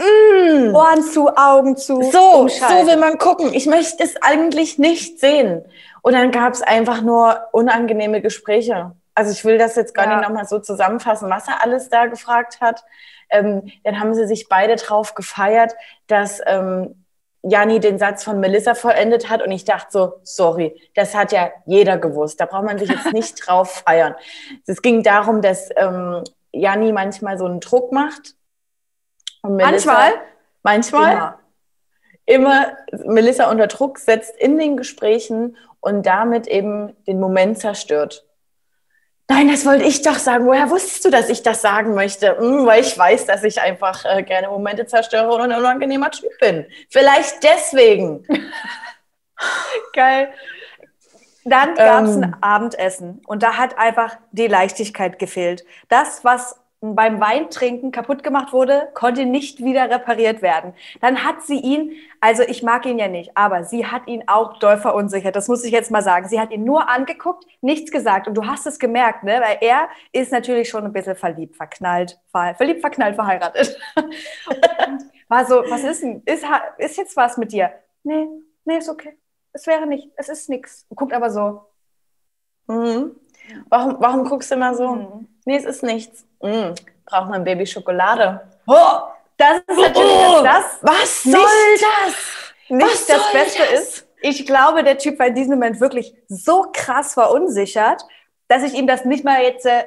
mm, 0.00 0.74
Ohren 0.74 1.02
zu, 1.02 1.28
Augen 1.36 1.76
zu. 1.76 2.02
So, 2.02 2.48
so 2.48 2.86
will 2.86 2.96
man 2.96 3.18
gucken. 3.18 3.54
Ich 3.54 3.66
möchte 3.66 4.02
es 4.02 4.20
eigentlich 4.20 4.78
nicht 4.78 5.20
sehen. 5.20 5.64
Und 6.02 6.14
dann 6.14 6.32
gab 6.32 6.54
es 6.54 6.62
einfach 6.62 7.02
nur 7.02 7.46
unangenehme 7.52 8.20
Gespräche. 8.20 8.92
Also 9.14 9.32
ich 9.32 9.44
will 9.44 9.58
das 9.58 9.76
jetzt 9.76 9.94
gar 9.94 10.06
ja. 10.06 10.16
nicht 10.16 10.28
nochmal 10.28 10.46
so 10.46 10.58
zusammenfassen, 10.58 11.28
was 11.30 11.48
er 11.48 11.62
alles 11.62 11.88
da 11.88 12.06
gefragt 12.06 12.60
hat. 12.60 12.84
Ähm, 13.30 13.70
dann 13.84 14.00
haben 14.00 14.14
sie 14.14 14.26
sich 14.26 14.48
beide 14.48 14.76
drauf 14.76 15.14
gefeiert, 15.14 15.74
dass 16.06 16.40
ähm, 16.46 17.04
Janni 17.42 17.80
den 17.80 17.98
Satz 17.98 18.24
von 18.24 18.40
Melissa 18.40 18.74
vollendet 18.74 19.30
hat 19.30 19.42
und 19.42 19.52
ich 19.52 19.64
dachte 19.64 19.88
so, 19.90 20.12
sorry, 20.22 20.80
das 20.94 21.14
hat 21.14 21.32
ja 21.32 21.50
jeder 21.66 21.98
gewusst. 21.98 22.40
Da 22.40 22.46
braucht 22.46 22.64
man 22.64 22.78
sich 22.78 22.88
jetzt 22.88 23.12
nicht 23.12 23.34
drauf 23.46 23.82
feiern. 23.86 24.14
Es 24.66 24.82
ging 24.82 25.02
darum, 25.02 25.40
dass 25.40 25.68
ähm, 25.76 26.24
Janni 26.52 26.92
manchmal 26.92 27.38
so 27.38 27.44
einen 27.44 27.60
Druck 27.60 27.92
macht. 27.92 28.34
Melissa, 29.42 29.92
manchmal? 29.92 30.12
Manchmal. 30.62 31.12
Immer. 31.12 31.38
immer 32.26 32.76
Melissa 33.12 33.50
unter 33.50 33.68
Druck 33.68 33.98
setzt 33.98 34.36
in 34.36 34.58
den 34.58 34.76
Gesprächen 34.76 35.56
und 35.80 36.04
damit 36.06 36.46
eben 36.48 36.96
den 37.06 37.20
Moment 37.20 37.58
zerstört. 37.58 38.27
Nein, 39.30 39.48
das 39.48 39.66
wollte 39.66 39.84
ich 39.84 40.00
doch 40.00 40.18
sagen. 40.18 40.46
Woher 40.46 40.70
wusstest 40.70 41.04
du, 41.04 41.10
dass 41.10 41.28
ich 41.28 41.42
das 41.42 41.60
sagen 41.60 41.94
möchte? 41.94 42.38
Hm, 42.38 42.64
weil 42.64 42.82
ich 42.82 42.96
weiß, 42.96 43.26
dass 43.26 43.44
ich 43.44 43.60
einfach 43.60 44.04
äh, 44.06 44.22
gerne 44.22 44.48
Momente 44.48 44.86
zerstöre 44.86 45.30
und 45.30 45.42
ein 45.42 45.58
unangenehmer 45.58 46.10
Typ 46.10 46.30
bin. 46.40 46.66
Vielleicht 46.88 47.42
deswegen. 47.42 48.26
Geil. 49.92 50.30
Dann 51.44 51.74
gab 51.74 52.04
es 52.04 52.16
ähm, 52.16 52.24
ein 52.24 52.36
Abendessen 52.42 53.22
und 53.26 53.42
da 53.42 53.56
hat 53.56 53.78
einfach 53.78 54.16
die 54.32 54.48
Leichtigkeit 54.48 55.18
gefehlt. 55.18 55.64
Das, 55.88 56.24
was 56.24 56.56
beim 56.80 57.20
Weintrinken 57.20 57.90
kaputt 57.90 58.22
gemacht 58.22 58.52
wurde, 58.52 58.88
konnte 58.94 59.26
nicht 59.26 59.64
wieder 59.64 59.90
repariert 59.90 60.42
werden. 60.42 60.74
Dann 61.00 61.24
hat 61.24 61.42
sie 61.42 61.58
ihn, 61.58 61.92
also 62.20 62.44
ich 62.44 62.62
mag 62.62 62.86
ihn 62.86 62.98
ja 62.98 63.08
nicht, 63.08 63.36
aber 63.36 63.64
sie 63.64 63.86
hat 63.86 64.06
ihn 64.06 64.24
auch 64.28 64.58
doll 64.58 64.76
verunsichert. 64.76 65.34
Das 65.34 65.48
muss 65.48 65.64
ich 65.64 65.72
jetzt 65.72 65.90
mal 65.90 66.02
sagen. 66.02 66.28
Sie 66.28 66.38
hat 66.38 66.52
ihn 66.52 66.64
nur 66.64 66.88
angeguckt, 66.88 67.44
nichts 67.62 67.90
gesagt. 67.90 68.28
Und 68.28 68.34
du 68.34 68.46
hast 68.46 68.66
es 68.66 68.78
gemerkt, 68.78 69.24
ne? 69.24 69.40
Weil 69.40 69.58
er 69.60 69.88
ist 70.12 70.30
natürlich 70.30 70.68
schon 70.68 70.84
ein 70.84 70.92
bisschen 70.92 71.16
verliebt, 71.16 71.56
verknallt, 71.56 72.20
ver 72.30 72.54
verliebt, 72.54 72.80
verknallt, 72.80 73.16
verheiratet. 73.16 73.76
Und 73.96 75.04
war 75.28 75.46
so, 75.46 75.64
was 75.68 75.82
ist 75.82 76.02
denn? 76.02 76.22
Ist, 76.26 76.44
ist 76.78 76.96
jetzt 76.96 77.16
was 77.16 77.36
mit 77.38 77.52
dir? 77.52 77.72
Nee, 78.04 78.28
nee, 78.64 78.78
ist 78.78 78.88
okay. 78.88 79.18
Es 79.52 79.66
wäre 79.66 79.86
nicht, 79.86 80.10
es 80.16 80.28
ist 80.28 80.48
nichts. 80.48 80.86
Guckt 80.94 81.12
aber 81.12 81.30
so. 81.30 81.62
Mhm. 82.68 83.16
Warum, 83.68 83.96
warum 83.98 84.24
guckst 84.24 84.50
du 84.50 84.54
immer 84.54 84.74
so? 84.74 84.94
Mhm. 84.94 85.28
Nee, 85.44 85.56
es 85.56 85.64
ist 85.64 85.82
nichts. 85.82 86.27
Mm, 86.40 86.74
braucht 87.04 87.30
mein 87.30 87.44
Baby 87.44 87.66
Schokolade. 87.66 88.40
Oh, 88.66 89.00
das 89.36 89.58
ist 89.66 89.78
natürlich 89.78 90.26
oh, 90.28 90.42
das. 90.42 90.78
Was 90.82 91.22
soll 91.22 91.32
nicht, 91.32 91.84
das? 91.84 92.14
Nicht 92.68 92.86
was 92.86 93.06
das 93.06 93.32
Beste 93.32 93.62
das? 93.70 93.80
ist. 93.80 94.08
Ich 94.20 94.46
glaube, 94.46 94.82
der 94.82 94.98
Typ 94.98 95.18
war 95.18 95.26
in 95.28 95.34
diesem 95.34 95.54
Moment 95.54 95.80
wirklich 95.80 96.12
so 96.28 96.66
krass 96.72 97.14
verunsichert, 97.14 98.02
dass 98.48 98.62
ich 98.62 98.74
ihm 98.74 98.86
das 98.86 99.04
nicht 99.04 99.24
mal 99.24 99.42
jetzt 99.42 99.64
äh, 99.66 99.84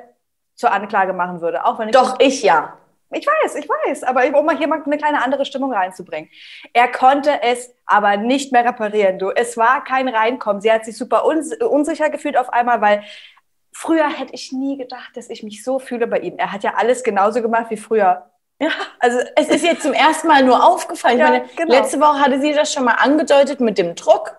zur 0.56 0.72
Anklage 0.72 1.14
machen 1.14 1.42
würde. 1.42 1.66
Auch 1.66 1.80
wenn 1.80 1.90
ich 1.90 1.94
Doch, 1.94 2.20
ich 2.20 2.44
ja. 2.44 2.78
Ich 3.14 3.28
weiß, 3.28 3.56
ich 3.56 3.68
weiß, 3.68 4.04
aber 4.04 4.26
um 4.38 4.46
mal 4.46 4.58
hier 4.58 4.70
mal 4.70 4.82
eine 4.86 4.98
kleine 4.98 5.22
andere 5.22 5.44
Stimmung 5.44 5.74
reinzubringen. 5.74 6.30
Er 6.72 6.88
konnte 6.88 7.42
es 7.44 7.76
aber 7.86 8.16
nicht 8.16 8.54
mehr 8.54 8.64
reparieren. 8.64 9.20
Du, 9.20 9.32
es 9.32 9.58
war 9.58 9.84
kein 9.84 10.08
Reinkommen. 10.08 10.62
Sie 10.62 10.72
hat 10.72 10.86
sich 10.86 10.98
super 10.98 11.26
unsicher 11.26 12.10
gefühlt 12.10 12.38
auf 12.38 12.54
einmal, 12.54 12.80
weil 12.80 13.04
früher 13.72 14.10
hätte 14.10 14.34
ich 14.34 14.52
nie 14.52 14.78
gedacht, 14.78 15.16
dass 15.16 15.30
ich 15.30 15.44
mich 15.44 15.64
so 15.64 15.80
fühle 15.80 16.08
bei 16.08 16.20
ihm. 16.20 16.38
Er 16.38 16.52
hat 16.52 16.64
ja 16.64 16.76
alles 16.76 17.04
genauso 17.04 17.42
gemacht 17.42 17.68
wie 17.70 17.78
früher. 17.78 18.30
Ja, 18.60 18.70
also 19.00 19.20
es 19.36 19.50
ist 19.50 19.64
jetzt 19.64 19.82
zum 19.82 19.94
ersten 19.94 20.28
Mal 20.28 20.44
nur 20.44 20.64
aufgefallen. 20.64 21.18
Ja, 21.18 21.30
meine, 21.30 21.46
genau. 21.56 21.74
Letzte 21.74 22.00
Woche 22.00 22.20
hatte 22.20 22.40
sie 22.40 22.54
das 22.54 22.72
schon 22.72 22.84
mal 22.84 22.94
angedeutet 22.94 23.60
mit 23.60 23.78
dem 23.78 23.96
Druck. 23.96 24.38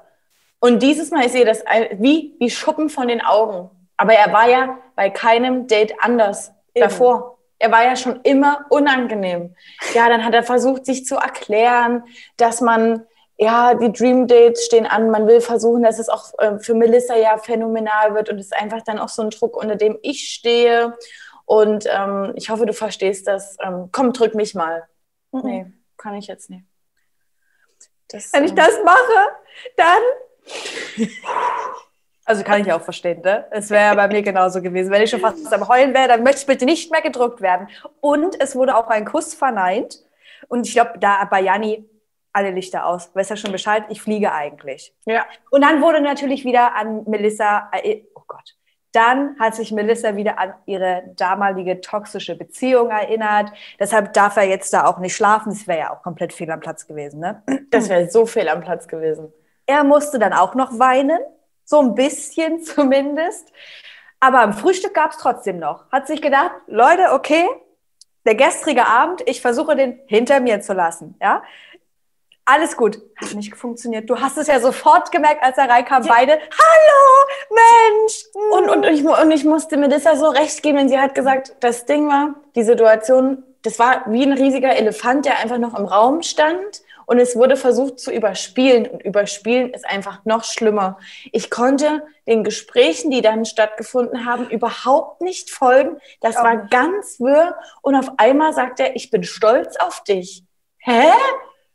Und 0.60 0.80
dieses 0.80 1.10
Mal 1.10 1.26
ist 1.26 1.34
ihr 1.34 1.44
das 1.44 1.64
wie, 1.94 2.36
wie 2.38 2.48
Schuppen 2.48 2.88
von 2.88 3.08
den 3.08 3.20
Augen. 3.20 3.68
Aber 3.96 4.14
er 4.14 4.32
war 4.32 4.48
ja 4.48 4.78
bei 4.94 5.10
keinem 5.10 5.66
Date 5.66 5.94
anders 6.00 6.52
Eben. 6.74 6.84
davor. 6.84 7.38
Er 7.58 7.72
war 7.72 7.84
ja 7.84 7.96
schon 7.96 8.20
immer 8.22 8.66
unangenehm. 8.68 9.56
Ja, 9.94 10.08
dann 10.08 10.24
hat 10.24 10.34
er 10.34 10.44
versucht, 10.44 10.86
sich 10.86 11.04
zu 11.04 11.16
erklären, 11.16 12.04
dass 12.36 12.60
man 12.60 13.06
ja, 13.42 13.74
die 13.74 13.92
Dream 13.92 14.28
Dates 14.28 14.64
stehen 14.64 14.86
an. 14.86 15.10
Man 15.10 15.26
will 15.26 15.40
versuchen, 15.40 15.82
dass 15.82 15.98
es 15.98 16.08
auch 16.08 16.32
äh, 16.38 16.58
für 16.58 16.74
Melissa 16.74 17.16
ja 17.16 17.38
phänomenal 17.38 18.14
wird 18.14 18.28
und 18.28 18.38
es 18.38 18.46
ist 18.46 18.56
einfach 18.56 18.82
dann 18.82 18.98
auch 18.98 19.08
so 19.08 19.22
ein 19.22 19.30
Druck, 19.30 19.56
unter 19.56 19.74
dem 19.74 19.98
ich 20.02 20.28
stehe. 20.32 20.96
Und 21.44 21.86
ähm, 21.90 22.32
ich 22.36 22.50
hoffe, 22.50 22.66
du 22.66 22.72
verstehst 22.72 23.26
das. 23.26 23.56
Ähm, 23.60 23.88
komm, 23.90 24.12
drück 24.12 24.34
mich 24.34 24.54
mal. 24.54 24.88
Mhm. 25.32 25.40
Nee, 25.42 25.66
kann 25.96 26.14
ich 26.14 26.28
jetzt 26.28 26.50
nicht. 26.50 26.64
Das, 28.08 28.32
Wenn 28.32 28.44
ich 28.44 28.50
ähm, 28.50 28.56
das 28.56 28.78
mache, 28.84 29.28
dann. 29.76 31.08
Also 32.24 32.44
kann 32.44 32.60
ich 32.60 32.72
auch 32.72 32.82
verstehen, 32.82 33.20
ne? 33.20 33.46
Es 33.50 33.68
wäre 33.68 33.96
bei 33.96 34.06
mir 34.06 34.22
genauso 34.22 34.62
gewesen. 34.62 34.92
Wenn 34.92 35.02
ich 35.02 35.10
schon 35.10 35.18
fast 35.18 35.52
am 35.52 35.66
Heulen 35.66 35.92
wäre, 35.92 36.06
dann 36.06 36.22
möchte 36.22 36.42
ich 36.42 36.46
bitte 36.46 36.64
nicht 36.64 36.88
mehr 36.92 37.02
gedrückt 37.02 37.40
werden. 37.40 37.68
Und 38.00 38.40
es 38.40 38.54
wurde 38.54 38.76
auch 38.76 38.86
ein 38.86 39.04
Kuss 39.04 39.34
verneint. 39.34 40.04
Und 40.46 40.68
ich 40.68 40.74
glaube, 40.74 41.00
da 41.00 41.24
bei 41.24 41.40
Janni 41.40 41.84
alle 42.32 42.50
Lichter 42.50 42.86
aus. 42.86 43.14
Weißt 43.14 43.30
ja 43.30 43.36
schon 43.36 43.52
Bescheid, 43.52 43.84
ich 43.88 44.00
fliege 44.00 44.32
eigentlich. 44.32 44.94
Ja. 45.04 45.24
Und 45.50 45.62
dann 45.62 45.82
wurde 45.82 46.00
natürlich 46.00 46.44
wieder 46.44 46.74
an 46.74 47.04
Melissa, 47.06 47.70
äh, 47.72 48.02
oh 48.14 48.22
Gott, 48.26 48.56
dann 48.92 49.38
hat 49.38 49.54
sich 49.54 49.72
Melissa 49.72 50.16
wieder 50.16 50.38
an 50.38 50.54
ihre 50.66 51.02
damalige 51.16 51.80
toxische 51.80 52.36
Beziehung 52.36 52.90
erinnert. 52.90 53.50
Deshalb 53.78 54.12
darf 54.12 54.36
er 54.36 54.44
jetzt 54.44 54.72
da 54.72 54.84
auch 54.84 54.98
nicht 54.98 55.16
schlafen. 55.16 55.50
Das 55.50 55.66
wäre 55.66 55.78
ja 55.78 55.94
auch 55.94 56.02
komplett 56.02 56.32
fehl 56.32 56.50
am 56.50 56.60
Platz 56.60 56.86
gewesen, 56.86 57.20
ne? 57.20 57.42
Das 57.70 57.88
wäre 57.88 58.10
so 58.10 58.26
fehl 58.26 58.48
am 58.48 58.60
Platz 58.60 58.86
gewesen. 58.86 59.32
Er 59.66 59.84
musste 59.84 60.18
dann 60.18 60.34
auch 60.34 60.54
noch 60.54 60.78
weinen, 60.78 61.18
so 61.64 61.80
ein 61.80 61.94
bisschen 61.94 62.60
zumindest. 62.62 63.50
Aber 64.20 64.40
am 64.40 64.52
Frühstück 64.52 64.94
gab 64.94 65.12
es 65.12 65.18
trotzdem 65.18 65.58
noch. 65.58 65.90
Hat 65.90 66.06
sich 66.06 66.20
gedacht, 66.20 66.52
Leute, 66.66 67.12
okay, 67.12 67.46
der 68.24 68.34
gestrige 68.34 68.86
Abend, 68.86 69.22
ich 69.26 69.40
versuche 69.40 69.74
den 69.74 69.98
hinter 70.06 70.40
mir 70.40 70.60
zu 70.60 70.74
lassen. 70.74 71.16
Ja? 71.20 71.42
Alles 72.44 72.76
gut. 72.76 73.00
Hat 73.16 73.34
nicht 73.34 73.54
funktioniert. 73.56 74.10
Du 74.10 74.20
hast 74.20 74.36
es 74.36 74.48
ja 74.48 74.58
sofort 74.58 75.12
gemerkt, 75.12 75.42
als 75.42 75.58
er 75.58 75.68
reinkam. 75.68 76.02
Ja. 76.02 76.12
Beide, 76.12 76.32
hallo, 76.32 77.58
Mensch. 77.94 78.24
Und, 78.50 78.68
und, 78.68 78.84
ich, 78.84 79.04
und 79.04 79.30
ich 79.30 79.44
musste 79.44 79.76
Melissa 79.76 80.16
so 80.16 80.28
recht 80.28 80.62
geben, 80.62 80.78
wenn 80.78 80.88
sie 80.88 80.98
hat 80.98 81.14
gesagt, 81.14 81.54
das 81.60 81.86
Ding 81.86 82.08
war, 82.08 82.34
die 82.56 82.64
Situation 82.64 83.44
das 83.62 83.78
war 83.78 84.02
wie 84.08 84.24
ein 84.24 84.32
riesiger 84.32 84.74
Elefant, 84.76 85.24
der 85.24 85.38
einfach 85.38 85.58
noch 85.58 85.78
im 85.78 85.84
Raum 85.84 86.22
stand 86.22 86.82
und 87.06 87.18
es 87.18 87.36
wurde 87.36 87.56
versucht 87.56 88.00
zu 88.00 88.10
überspielen. 88.10 88.86
Und 88.86 89.02
überspielen 89.02 89.72
ist 89.72 89.86
einfach 89.86 90.24
noch 90.24 90.44
schlimmer. 90.44 90.98
Ich 91.32 91.50
konnte 91.50 92.06
den 92.26 92.44
Gesprächen, 92.44 93.10
die 93.10 93.22
dann 93.22 93.44
stattgefunden 93.44 94.24
haben, 94.26 94.48
überhaupt 94.48 95.20
nicht 95.20 95.50
folgen. 95.50 95.98
Das 96.20 96.36
war 96.36 96.68
ganz 96.68 97.20
wirr. 97.20 97.56
Und 97.82 97.96
auf 97.96 98.12
einmal 98.16 98.52
sagt 98.52 98.80
er, 98.80 98.96
ich 98.96 99.10
bin 99.10 99.24
stolz 99.24 99.76
auf 99.76 100.02
dich. 100.04 100.44
Hä? 100.78 101.12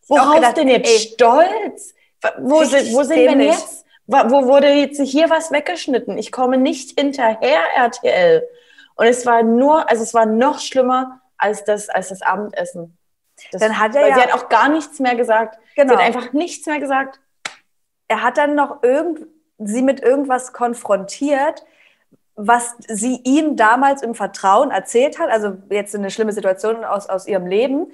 Worauf 0.08 0.36
gedacht, 0.36 0.58
denn 0.58 0.68
jetzt 0.68 0.90
ey, 0.90 1.00
stolz? 1.14 1.94
Wo, 2.40 2.64
sind, 2.64 2.94
wo 2.94 3.04
sind 3.04 3.18
wir 3.18 3.46
jetzt? 3.46 3.86
Wo 4.08 4.48
wurde 4.48 4.70
jetzt 4.70 5.02
hier 5.02 5.30
was 5.30 5.52
weggeschnitten? 5.52 6.18
Ich 6.18 6.32
komme 6.32 6.58
nicht 6.58 6.98
hinterher, 6.98 7.60
RTL. 7.76 8.48
Und 8.96 9.06
es 9.06 9.26
war 9.26 9.44
nur, 9.44 9.90
also 9.90 10.02
es 10.02 10.14
war 10.14 10.26
noch 10.26 10.60
schlimmer 10.60 11.22
als 11.38 11.64
das, 11.66 11.90
als 11.90 12.10
das 12.10 12.22
Abendessen. 12.22 12.98
Das, 13.52 13.62
dann 13.62 13.80
hat 13.80 13.96
er 13.96 14.08
ja, 14.08 14.16
sie 14.16 14.22
hat 14.22 14.34
auch 14.34 14.50
gar 14.50 14.70
nichts 14.70 15.00
mehr 15.00 15.16
gesagt. 15.16 15.60
Genau. 15.76 15.94
Sie 15.94 15.98
hat 15.98 16.06
einfach 16.06 16.34
nichts 16.34 16.66
mehr 16.66 16.80
gesagt. 16.80 17.20
Er 18.08 18.24
hat 18.24 18.38
dann 18.38 18.56
noch 18.56 18.82
irgend, 18.82 19.28
sie 19.60 19.82
mit 19.82 20.02
irgendwas 20.02 20.54
konfrontiert, 20.54 21.64
was 22.36 22.76
sie 22.88 23.20
ihm 23.24 23.56
damals 23.56 24.02
im 24.02 24.16
Vertrauen 24.16 24.72
erzählt 24.72 25.20
hat. 25.20 25.30
Also 25.30 25.58
jetzt 25.70 25.94
eine 25.94 26.10
schlimme 26.10 26.34
Situation 26.34 26.84
aus, 26.84 27.08
aus 27.08 27.28
ihrem 27.28 27.46
Leben. 27.46 27.92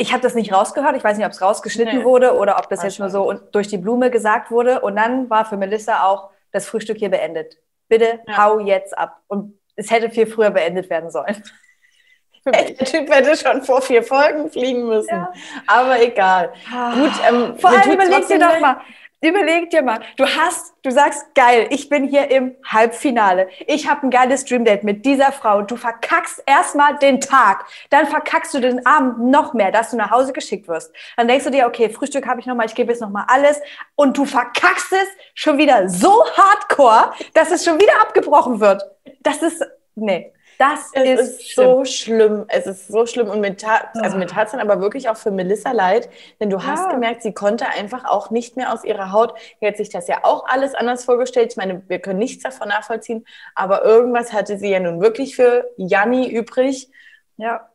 Ich 0.00 0.14
habe 0.14 0.22
das 0.22 0.34
nicht 0.34 0.50
rausgehört. 0.50 0.96
Ich 0.96 1.04
weiß 1.04 1.18
nicht, 1.18 1.26
ob 1.26 1.32
es 1.32 1.42
rausgeschnitten 1.42 1.98
nee. 1.98 2.04
wurde 2.04 2.34
oder 2.34 2.58
ob 2.58 2.70
das 2.70 2.82
jetzt 2.82 2.98
nur 2.98 3.10
so 3.10 3.34
durch 3.52 3.68
die 3.68 3.76
Blume 3.76 4.10
gesagt 4.10 4.50
wurde. 4.50 4.80
Und 4.80 4.96
dann 4.96 5.28
war 5.28 5.44
für 5.44 5.58
Melissa 5.58 6.04
auch 6.04 6.30
das 6.52 6.66
Frühstück 6.66 6.96
hier 6.96 7.10
beendet. 7.10 7.58
Bitte 7.86 8.18
ja. 8.26 8.36
hau 8.38 8.60
jetzt 8.60 8.96
ab. 8.96 9.20
Und 9.26 9.58
es 9.76 9.90
hätte 9.90 10.08
viel 10.08 10.26
früher 10.26 10.50
beendet 10.50 10.88
werden 10.88 11.10
sollen. 11.10 11.42
Der 12.46 12.74
Typ 12.76 13.12
hätte 13.12 13.36
schon 13.36 13.60
vor 13.62 13.82
vier 13.82 14.02
Folgen 14.02 14.50
fliegen 14.50 14.88
müssen. 14.88 15.10
Ja. 15.10 15.32
Aber 15.66 16.00
egal. 16.00 16.54
Ah. 16.72 16.94
Gut, 16.94 17.12
ähm, 17.28 17.58
vor 17.58 17.68
allem 17.68 17.92
überleg 17.92 18.26
dir 18.26 18.38
doch 18.38 18.58
mal, 18.58 18.80
überleg 19.20 19.70
dir 19.70 19.82
mal, 19.82 20.00
du 20.16 20.24
hast, 20.24 20.74
du 20.82 20.90
sagst, 20.90 21.34
geil, 21.34 21.66
ich 21.70 21.88
bin 21.88 22.04
hier 22.08 22.30
im 22.30 22.56
Halbfinale. 22.64 23.48
Ich 23.66 23.88
habe 23.88 24.06
ein 24.06 24.10
geiles 24.10 24.44
Dreamdate 24.44 24.84
mit 24.84 25.04
dieser 25.04 25.32
Frau. 25.32 25.62
Du 25.62 25.76
verkackst 25.76 26.42
erstmal 26.46 26.96
den 26.98 27.20
Tag. 27.20 27.66
Dann 27.90 28.06
verkackst 28.06 28.54
du 28.54 28.60
den 28.60 28.84
Abend 28.86 29.18
noch 29.30 29.52
mehr, 29.52 29.72
dass 29.72 29.90
du 29.90 29.96
nach 29.96 30.10
Hause 30.10 30.32
geschickt 30.32 30.68
wirst. 30.68 30.92
Dann 31.16 31.28
denkst 31.28 31.44
du 31.44 31.50
dir, 31.50 31.66
okay, 31.66 31.90
Frühstück 31.90 32.26
habe 32.26 32.40
ich 32.40 32.46
nochmal, 32.46 32.66
ich 32.66 32.74
gebe 32.74 32.92
jetzt 32.92 33.00
nochmal 33.00 33.24
alles. 33.28 33.60
Und 33.94 34.16
du 34.16 34.24
verkackst 34.24 34.92
es 34.92 35.08
schon 35.34 35.58
wieder 35.58 35.88
so 35.88 36.24
hardcore, 36.36 37.12
dass 37.34 37.50
es 37.50 37.64
schon 37.64 37.78
wieder 37.78 38.00
abgebrochen 38.00 38.60
wird. 38.60 38.82
Das 39.20 39.42
ist, 39.42 39.62
nee. 39.94 40.32
Das 40.60 40.92
ist, 40.92 41.38
ist 41.40 41.54
so 41.56 41.86
schlimm. 41.86 42.44
Es 42.48 42.66
ist 42.66 42.88
so 42.88 43.06
schlimm 43.06 43.30
und 43.30 43.40
mit, 43.40 43.62
Ta 43.62 43.90
also 43.94 44.18
mit 44.18 44.28
Tarzan 44.28 44.60
aber 44.60 44.82
wirklich 44.82 45.08
auch 45.08 45.16
für 45.16 45.30
Melissa 45.30 45.72
leid, 45.72 46.10
denn 46.38 46.50
du 46.50 46.58
ja. 46.58 46.66
hast 46.66 46.90
gemerkt, 46.90 47.22
sie 47.22 47.32
konnte 47.32 47.66
einfach 47.66 48.04
auch 48.04 48.28
nicht 48.28 48.58
mehr 48.58 48.70
aus 48.70 48.84
ihrer 48.84 49.10
Haut. 49.10 49.32
Die 49.62 49.66
hat 49.66 49.78
sich 49.78 49.88
das 49.88 50.06
ja 50.06 50.18
auch 50.22 50.46
alles 50.46 50.74
anders 50.74 51.06
vorgestellt. 51.06 51.52
Ich 51.52 51.56
meine, 51.56 51.82
wir 51.88 51.98
können 51.98 52.18
nichts 52.18 52.42
davon 52.42 52.68
nachvollziehen, 52.68 53.24
aber 53.54 53.86
irgendwas 53.86 54.34
hatte 54.34 54.58
sie 54.58 54.68
ja 54.68 54.80
nun 54.80 55.00
wirklich 55.00 55.34
für 55.34 55.66
Janni 55.78 56.28
übrig. 56.28 56.90
Ja. 57.38 57.70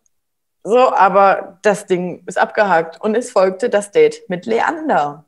So, 0.64 0.94
aber 0.94 1.58
das 1.64 1.88
Ding 1.88 2.24
ist 2.28 2.38
abgehakt 2.38 3.02
und 3.02 3.16
es 3.18 3.32
folgte 3.32 3.72
das 3.72 3.90
Date 3.90 4.30
mit 4.30 4.46
Leander. 4.46 5.26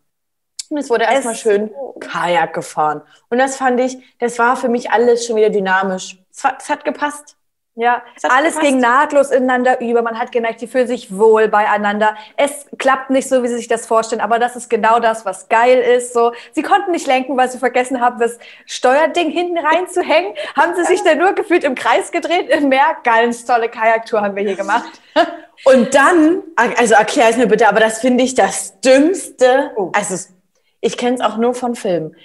Und 0.70 0.78
es 0.78 0.92
wurde 0.92 1.06
erstmal 1.06 1.34
schön 1.34 1.72
Kajak 2.02 2.54
gefahren. 2.54 3.02
Und 3.30 3.40
das 3.40 3.56
fand 3.56 3.80
ich, 3.80 3.98
das 4.20 4.38
war 4.38 4.58
für 4.58 4.70
mich 4.70 4.92
alles 4.92 5.26
schon 5.26 5.38
wieder 5.38 5.50
dynamisch. 5.50 6.20
Es 6.30 6.70
hat 6.70 6.86
gepasst. 6.86 7.37
Ja, 7.80 8.02
alles 8.24 8.56
gepasst. 8.56 8.62
ging 8.62 8.80
nahtlos 8.80 9.30
ineinander 9.30 9.80
über. 9.82 10.02
Man 10.02 10.18
hat 10.18 10.32
gemerkt, 10.32 10.62
die 10.62 10.68
fühlen 10.68 10.88
sich 10.88 11.16
wohl 11.16 11.48
beieinander. 11.48 12.16
Es 12.36 12.66
klappt 12.80 13.12
nicht 13.12 13.30
so, 13.30 13.44
wie 13.44 13.48
sie 13.50 13.58
sich 13.58 13.68
das 13.68 13.86
vorstellen, 13.86 14.20
aber 14.20 14.40
das 14.40 14.56
ist 14.56 14.68
genau 14.68 15.00
das, 15.00 15.26
was 15.26 15.48
geil 15.48 15.78
ist. 15.78 16.12
So, 16.12 16.32
sie 16.54 16.64
konnten 16.64 16.90
nicht 16.90 17.06
lenken, 17.06 17.38
weil 17.38 17.52
sie 17.52 17.60
vergessen 17.60 18.02
haben, 18.02 18.20
das 18.20 18.40
Steuerding 18.66 19.30
hinten 19.30 19.60
reinzuhängen. 19.60 20.34
haben 20.56 20.76
sie 20.76 20.86
sich 20.86 21.04
dann 21.04 21.20
nur 21.20 21.34
gefühlt 21.34 21.64
im 21.64 21.76
Kreis 21.76 22.12
gedreht 22.12 22.50
im 22.50 22.70
Meer. 22.70 22.98
Ganz 23.04 23.46
tolle 23.46 23.70
Kajaktour 23.70 24.22
haben 24.22 24.36
wir 24.36 24.42
hier 24.42 24.56
gemacht. 24.56 25.00
Und 25.66 25.94
dann, 25.94 26.42
also 26.56 26.96
erklär 26.96 27.30
es 27.30 27.38
mir 27.38 27.48
bitte, 27.48 27.68
aber 27.68 27.80
das 27.80 28.00
finde 28.00 28.24
ich 28.24 28.34
das 28.34 28.80
Dümmste. 28.82 29.72
Oh. 29.76 29.92
Also, 29.94 30.34
ich 30.82 30.98
kenne 30.98 31.18
es 31.18 31.22
auch 31.22 31.38
nur 31.38 31.54
von 31.54 31.76
Filmen. 31.76 32.16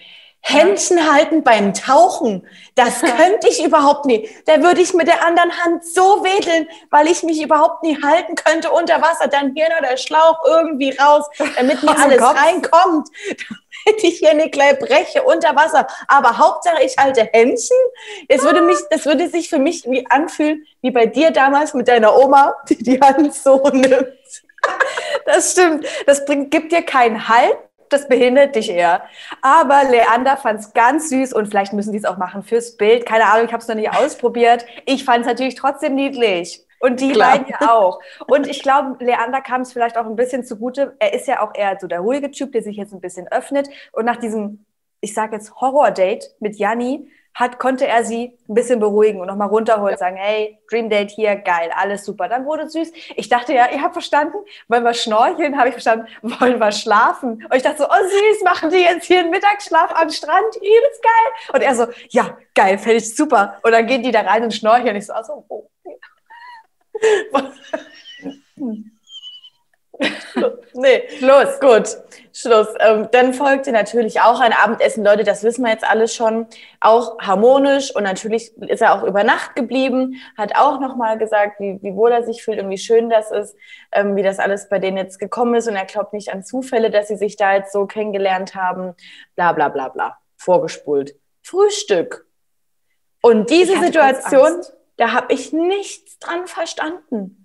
Händchen 0.44 1.10
halten 1.10 1.44
beim 1.44 1.72
Tauchen, 1.72 2.46
das 2.74 3.00
könnte 3.00 3.48
ich 3.48 3.64
überhaupt 3.64 4.06
nie. 4.06 4.28
Da 4.46 4.62
würde 4.62 4.80
ich 4.80 4.92
mit 4.92 5.06
der 5.06 5.24
anderen 5.24 5.56
Hand 5.64 5.84
so 5.86 6.24
wedeln, 6.24 6.68
weil 6.90 7.06
ich 7.06 7.22
mich 7.22 7.40
überhaupt 7.40 7.82
nie 7.84 8.02
halten 8.02 8.34
könnte 8.34 8.70
unter 8.70 9.00
Wasser. 9.00 9.28
Dann 9.28 9.54
hier 9.54 9.68
nur 9.70 9.88
der 9.88 9.96
Schlauch 9.96 10.38
irgendwie 10.44 10.90
raus, 10.90 11.24
damit 11.56 11.82
mir 11.82 11.96
alles 11.98 12.20
reinkommt, 12.20 13.08
damit 13.84 14.02
ich 14.02 14.18
hier 14.18 14.34
nicht 14.34 14.52
gleich 14.52 14.78
breche 14.80 15.22
unter 15.22 15.54
Wasser. 15.54 15.86
Aber 16.08 16.36
Hauptsache 16.36 16.82
ich 16.82 16.98
halte 16.98 17.28
Händchen. 17.32 17.76
Das 18.28 18.42
würde 18.42 18.62
mich, 18.62 18.78
das 18.90 19.06
würde 19.06 19.28
sich 19.28 19.48
für 19.48 19.60
mich 19.60 19.84
wie 19.88 20.04
anfühlen, 20.10 20.66
wie 20.80 20.90
bei 20.90 21.06
dir 21.06 21.30
damals 21.30 21.72
mit 21.72 21.86
deiner 21.86 22.16
Oma, 22.16 22.54
die 22.68 22.82
die 22.82 23.00
Hand 23.00 23.32
so 23.32 23.62
nimmt. 23.72 24.08
Das 25.24 25.52
stimmt. 25.52 25.86
Das 26.06 26.24
bringt, 26.24 26.50
gibt 26.50 26.72
dir 26.72 26.82
keinen 26.82 27.28
Halt 27.28 27.56
das 27.92 28.08
behindert 28.08 28.56
dich 28.56 28.70
eher. 28.70 29.02
Aber 29.40 29.84
Leander 29.84 30.36
fand 30.36 30.60
es 30.60 30.72
ganz 30.72 31.08
süß 31.10 31.32
und 31.32 31.46
vielleicht 31.46 31.72
müssen 31.72 31.92
die 31.92 31.98
es 31.98 32.04
auch 32.04 32.16
machen 32.16 32.42
fürs 32.42 32.76
Bild. 32.76 33.06
Keine 33.06 33.26
Ahnung, 33.26 33.46
ich 33.46 33.52
habe 33.52 33.62
es 33.62 33.68
noch 33.68 33.74
nicht 33.74 33.90
ausprobiert. 33.90 34.64
Ich 34.86 35.04
fand 35.04 35.20
es 35.20 35.26
natürlich 35.26 35.54
trotzdem 35.54 35.94
niedlich. 35.94 36.64
Und 36.80 37.00
die 37.00 37.12
Klar. 37.12 37.38
beiden 37.38 37.46
ja 37.48 37.72
auch. 37.72 38.00
Und 38.26 38.48
ich 38.48 38.60
glaube, 38.60 39.02
Leander 39.04 39.40
kam 39.40 39.60
es 39.60 39.72
vielleicht 39.72 39.96
auch 39.96 40.06
ein 40.06 40.16
bisschen 40.16 40.44
zugute. 40.44 40.96
Er 40.98 41.14
ist 41.14 41.28
ja 41.28 41.40
auch 41.40 41.54
eher 41.54 41.78
so 41.80 41.86
der 41.86 42.00
ruhige 42.00 42.32
Typ, 42.32 42.50
der 42.50 42.62
sich 42.62 42.76
jetzt 42.76 42.92
ein 42.92 43.00
bisschen 43.00 43.28
öffnet. 43.28 43.68
Und 43.92 44.04
nach 44.04 44.16
diesem, 44.16 44.64
ich 45.00 45.14
sage 45.14 45.36
jetzt 45.36 45.54
Horror-Date 45.60 46.34
mit 46.40 46.56
Janni, 46.56 47.08
hat, 47.34 47.58
konnte 47.58 47.86
er 47.86 48.04
sie 48.04 48.38
ein 48.48 48.54
bisschen 48.54 48.80
beruhigen 48.80 49.20
und 49.20 49.26
nochmal 49.26 49.48
runterholen, 49.48 49.96
sagen, 49.96 50.16
hey, 50.16 50.58
Dream 50.68 50.88
Date 50.90 51.10
hier, 51.10 51.36
geil, 51.36 51.70
alles 51.74 52.04
super. 52.04 52.28
Dann 52.28 52.44
wurde 52.44 52.64
es 52.64 52.72
süß. 52.72 52.92
Ich 53.16 53.28
dachte 53.28 53.54
ja, 53.54 53.70
ihr 53.70 53.82
habt 53.82 53.94
verstanden, 53.94 54.36
wollen 54.68 54.84
wir 54.84 54.94
schnorcheln? 54.94 55.58
Habe 55.58 55.68
ich 55.68 55.74
verstanden, 55.74 56.06
wollen 56.22 56.58
wir 56.58 56.72
schlafen? 56.72 57.44
Und 57.44 57.54
ich 57.54 57.62
dachte 57.62 57.78
so, 57.78 57.84
oh 57.84 58.02
süß, 58.02 58.42
machen 58.44 58.70
die 58.70 58.78
jetzt 58.78 59.06
hier 59.06 59.20
einen 59.20 59.30
Mittagsschlaf 59.30 59.92
am 59.94 60.10
Strand, 60.10 60.56
übelst 60.56 61.02
geil. 61.02 61.54
Und 61.54 61.62
er 61.62 61.74
so, 61.74 61.86
ja, 62.10 62.36
geil, 62.54 62.78
fände 62.78 62.98
ich 62.98 63.14
super. 63.14 63.58
Und 63.62 63.72
dann 63.72 63.86
gehen 63.86 64.02
die 64.02 64.10
da 64.12 64.20
rein 64.20 64.44
und 64.44 64.54
schnorcheln. 64.54 64.90
Und 64.90 64.96
ich 64.96 65.06
so, 65.06 65.12
also, 65.12 65.44
oh. 65.48 65.68
nee, 70.74 71.02
los, 71.20 71.60
gut. 71.60 71.98
Schluss. 72.34 72.68
Ähm, 72.80 73.08
dann 73.12 73.34
folgte 73.34 73.72
natürlich 73.72 74.20
auch 74.20 74.40
ein 74.40 74.52
Abendessen. 74.52 75.04
Leute, 75.04 75.22
das 75.22 75.42
wissen 75.42 75.64
wir 75.64 75.70
jetzt 75.70 75.88
alles 75.88 76.14
schon. 76.14 76.46
Auch 76.80 77.18
harmonisch 77.18 77.94
und 77.94 78.04
natürlich 78.04 78.56
ist 78.56 78.80
er 78.80 78.94
auch 78.94 79.04
über 79.04 79.22
Nacht 79.22 79.54
geblieben, 79.54 80.16
hat 80.36 80.56
auch 80.56 80.80
nochmal 80.80 81.18
gesagt, 81.18 81.60
wie, 81.60 81.78
wie 81.82 81.94
wohl 81.94 82.10
er 82.10 82.24
sich 82.24 82.42
fühlt 82.42 82.60
und 82.60 82.70
wie 82.70 82.78
schön 82.78 83.10
das 83.10 83.30
ist, 83.30 83.54
ähm, 83.92 84.16
wie 84.16 84.22
das 84.22 84.38
alles 84.38 84.68
bei 84.68 84.78
denen 84.78 84.96
jetzt 84.96 85.18
gekommen 85.18 85.54
ist. 85.54 85.68
Und 85.68 85.76
er 85.76 85.84
glaubt 85.84 86.14
nicht 86.14 86.32
an 86.32 86.42
Zufälle, 86.42 86.90
dass 86.90 87.08
sie 87.08 87.16
sich 87.16 87.36
da 87.36 87.54
jetzt 87.54 87.72
so 87.72 87.86
kennengelernt 87.86 88.54
haben. 88.54 88.94
Bla, 89.36 89.52
bla, 89.52 89.68
bla, 89.68 89.88
bla. 89.88 90.18
Vorgespult. 90.36 91.14
Frühstück. 91.42 92.26
Und 93.20 93.50
diese 93.50 93.78
Situation, 93.78 94.62
da 94.96 95.12
habe 95.12 95.32
ich 95.34 95.52
nichts 95.52 96.18
dran 96.18 96.46
verstanden. 96.46 97.41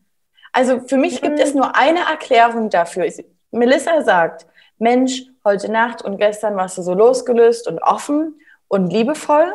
Also 0.58 0.80
für 0.80 0.98
mich 0.98 1.22
gibt 1.22 1.40
es 1.40 1.54
nur 1.54 1.76
eine 1.76 2.00
Erklärung 2.00 2.72
dafür. 2.72 3.08
Melissa 3.52 4.02
sagt, 4.02 4.48
Mensch, 4.80 5.22
heute 5.46 5.72
Nacht 5.72 6.02
und 6.02 6.18
gestern 6.18 6.56
warst 6.56 6.80
du 6.80 6.82
so 6.82 6.96
losgelöst 6.96 7.68
und 7.68 7.78
offen 7.78 8.42
und 8.68 8.92
liebevoll. 8.92 9.54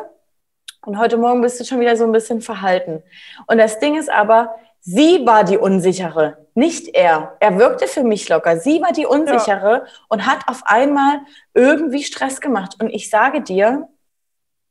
Und 0.85 0.97
heute 0.97 1.17
Morgen 1.17 1.41
bist 1.41 1.59
du 1.59 1.65
schon 1.65 1.81
wieder 1.81 1.97
so 1.97 2.05
ein 2.05 2.13
bisschen 2.13 2.39
verhalten. 2.39 3.03
Und 3.47 3.57
das 3.57 3.79
Ding 3.79 3.97
ist 3.99 4.09
aber, 4.09 4.55
sie 4.79 5.25
war 5.25 5.43
die 5.43 5.57
Unsichere, 5.57 6.37
nicht 6.53 6.95
er. 6.95 7.35
Er 7.41 7.59
wirkte 7.59 7.87
für 7.87 8.03
mich 8.05 8.29
locker. 8.29 8.57
Sie 8.59 8.81
war 8.81 8.93
die 8.93 9.05
Unsichere 9.05 9.73
ja. 9.73 9.85
und 10.07 10.25
hat 10.25 10.47
auf 10.47 10.61
einmal 10.63 11.19
irgendwie 11.53 12.03
Stress 12.03 12.39
gemacht. 12.39 12.77
Und 12.81 12.89
ich 12.89 13.09
sage 13.09 13.41
dir, 13.41 13.89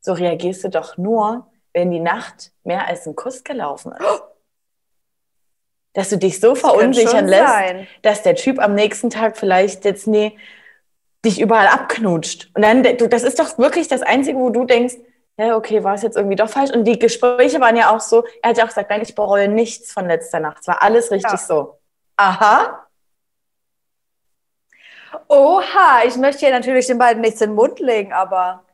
so 0.01 0.15
reagierst 0.15 0.65
du 0.65 0.71
doch 0.71 0.97
nur, 0.97 1.51
wenn 1.75 1.91
die 1.91 2.01
Nacht 2.01 2.53
mehr 2.65 2.87
als 2.89 3.07
ein 3.07 3.17
Kuss 3.17 3.45
gelaufen 3.45 3.93
ist. 3.93 4.23
Dass 5.93 6.09
du 6.09 6.19
dich 6.19 6.41
so 6.41 6.51
das 6.51 6.61
verunsichern 6.61 7.29
lässt, 7.29 7.53
sein. 7.53 7.87
dass 8.03 8.23
der 8.23 8.35
Typ 8.35 8.59
am 8.59 8.75
nächsten 8.75 9.11
Tag 9.11 9.37
vielleicht 9.37 9.85
jetzt 9.85 10.07
nee, 10.07 10.37
dich 11.25 11.41
überall 11.41 11.69
abknutscht. 11.69 12.51
Und 12.55 12.63
dann, 12.63 12.83
du, 12.83 13.09
das 13.09 13.23
ist 13.23 13.39
doch 13.39 13.59
wirklich 13.59 13.89
das 13.89 14.03
Einzige, 14.03 14.39
wo 14.39 14.51
du 14.51 14.65
denkst, 14.65 14.95
ja, 15.39 15.57
okay, 15.57 15.83
war 15.83 15.95
es 15.95 16.03
jetzt 16.03 16.17
irgendwie 16.17 16.37
doch 16.37 16.49
falsch? 16.49 16.73
Und 16.73 16.85
die 16.85 16.99
Gespräche 16.99 17.61
waren 17.61 17.77
ja 17.77 17.95
auch 17.95 18.01
so, 18.01 18.25
er 18.43 18.51
hat 18.51 18.59
ja 18.59 18.65
auch 18.65 18.69
gesagt, 18.69 18.91
nein, 18.91 19.03
ich 19.03 19.15
bereue 19.15 19.49
nichts 19.49 19.93
von 19.93 20.07
letzter 20.07 20.41
Nacht. 20.41 20.59
Es 20.61 20.69
war 20.69 20.83
alles 20.83 21.11
richtig 21.11 21.33
ja. 21.33 21.39
so. 21.39 21.79
Aha. 22.17 22.87
Oha, 25.29 26.03
ich 26.07 26.17
möchte 26.17 26.41
hier 26.41 26.51
natürlich 26.51 26.87
den 26.87 26.99
beiden 26.99 27.23
nichts 27.23 27.41
in 27.41 27.51
den 27.51 27.57
Mund 27.57 27.79
legen, 27.81 28.13
aber 28.13 28.65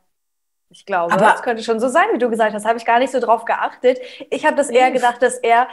ich 0.69 0.85
glaube, 0.85 1.13
aber 1.13 1.21
das 1.21 1.41
könnte 1.41 1.63
schon 1.63 1.79
so 1.79 1.87
sein, 1.87 2.07
wie 2.13 2.19
du 2.19 2.29
gesagt 2.29 2.53
hast. 2.53 2.65
Habe 2.65 2.77
ich 2.77 2.85
gar 2.85 2.99
nicht 2.99 3.11
so 3.11 3.19
drauf 3.19 3.45
geachtet. 3.45 3.99
Ich 4.29 4.45
habe 4.45 4.55
das 4.55 4.69
eher 4.69 4.91
gedacht, 4.91 5.21
dass 5.21 5.37
er 5.37 5.67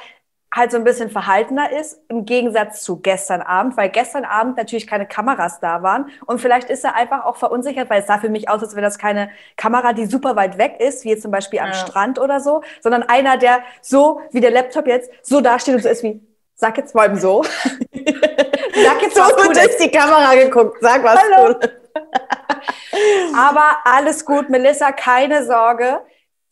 halt 0.57 0.71
so 0.71 0.79
ein 0.79 0.85
bisschen 0.85 1.11
verhaltener 1.11 1.71
ist, 1.71 2.01
im 2.09 2.25
Gegensatz 2.25 2.83
zu 2.83 2.97
gestern 2.97 3.43
Abend, 3.43 3.77
weil 3.77 3.91
gestern 3.91 4.25
Abend 4.25 4.57
natürlich 4.57 4.87
keine 4.87 5.07
Kameras 5.07 5.61
da 5.61 5.83
waren. 5.83 6.11
Und 6.25 6.41
vielleicht 6.41 6.71
ist 6.71 6.83
er 6.83 6.95
einfach 6.95 7.27
auch 7.27 7.37
verunsichert, 7.37 7.91
weil 7.91 8.01
es 8.01 8.07
sah 8.07 8.19
für 8.19 8.31
mich 8.31 8.49
aus, 8.49 8.63
als 8.63 8.75
wäre 8.75 8.85
das 8.85 8.99
keine 8.99 9.31
Kamera, 9.57 9.93
die 9.93 10.07
super 10.07 10.35
weit 10.35 10.57
weg 10.57 10.77
ist, 10.81 11.05
wie 11.05 11.11
jetzt 11.11 11.23
zum 11.23 11.31
Beispiel 11.31 11.61
am 11.61 11.69
ja. 11.69 11.75
Strand 11.75 12.19
oder 12.19 12.41
so, 12.41 12.63
sondern 12.81 13.03
einer, 13.03 13.37
der 13.37 13.61
so, 13.83 14.23
wie 14.33 14.41
der 14.41 14.51
Laptop 14.51 14.87
jetzt, 14.87 15.11
so 15.23 15.43
dasteht 15.43 15.75
und 15.75 15.83
so 15.83 15.91
ist 15.91 16.03
wie, 16.03 16.21
sag 16.55 16.79
jetzt 16.79 16.95
mal 16.95 17.15
so. 17.17 17.43
sag 17.93 19.03
jetzt 19.03 19.15
so 19.15 19.21
was 19.21 19.37
gut 19.37 19.55
durch 19.55 19.77
die 19.79 19.91
Kamera 19.91 20.35
geguckt, 20.35 20.79
sag 20.81 21.05
was 21.05 21.21
Hallo. 21.21 21.55
Aber 23.37 23.77
alles 23.85 24.25
gut, 24.25 24.49
Melissa, 24.49 24.91
keine 24.93 25.45
Sorge. 25.45 26.01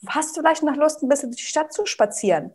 Hast 0.07 0.37
du 0.37 0.43
vielleicht 0.43 0.63
noch 0.63 0.77
Lust, 0.77 1.03
ein 1.03 1.09
bisschen 1.09 1.31
durch 1.31 1.41
die 1.41 1.47
Stadt 1.47 1.73
zu 1.73 1.87
spazieren? 1.87 2.53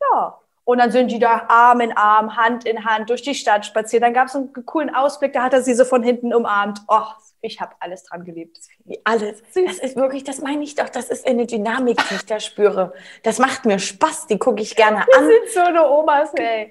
Ja, 0.00 0.38
und 0.64 0.78
dann 0.78 0.92
sind 0.92 1.10
die 1.10 1.18
da 1.18 1.46
Arm 1.48 1.80
in 1.80 1.96
Arm, 1.96 2.36
Hand 2.36 2.64
in 2.64 2.84
Hand 2.84 3.10
durch 3.10 3.22
die 3.22 3.34
Stadt 3.34 3.66
spaziert. 3.66 4.02
Dann 4.02 4.14
gab 4.14 4.28
es 4.28 4.36
einen 4.36 4.52
coolen 4.64 4.94
Ausblick, 4.94 5.32
da 5.32 5.42
hat 5.42 5.52
er 5.52 5.62
sie 5.62 5.74
so 5.74 5.84
von 5.84 6.02
hinten 6.02 6.32
umarmt. 6.32 6.80
Oh, 6.86 7.02
ich 7.44 7.60
habe 7.60 7.74
alles 7.80 8.04
dran 8.04 8.24
geliebt. 8.24 8.58
Alles. 9.02 9.42
Das 9.52 9.78
ist 9.78 9.96
wirklich, 9.96 10.22
das 10.22 10.40
meine 10.40 10.62
ich 10.62 10.76
doch, 10.76 10.88
das 10.88 11.10
ist 11.10 11.26
eine 11.26 11.44
Dynamik, 11.44 11.98
die 12.08 12.14
ich 12.14 12.26
da 12.26 12.38
spüre. 12.38 12.92
Das 13.24 13.40
macht 13.40 13.66
mir 13.66 13.80
Spaß, 13.80 14.28
die 14.28 14.38
gucke 14.38 14.62
ich 14.62 14.76
gerne 14.76 14.98
an. 14.98 15.06
Wir 15.08 15.26
sind 15.26 15.50
so 15.52 15.60
eine 15.60 15.90
Omas, 15.90 16.32
ey. 16.34 16.70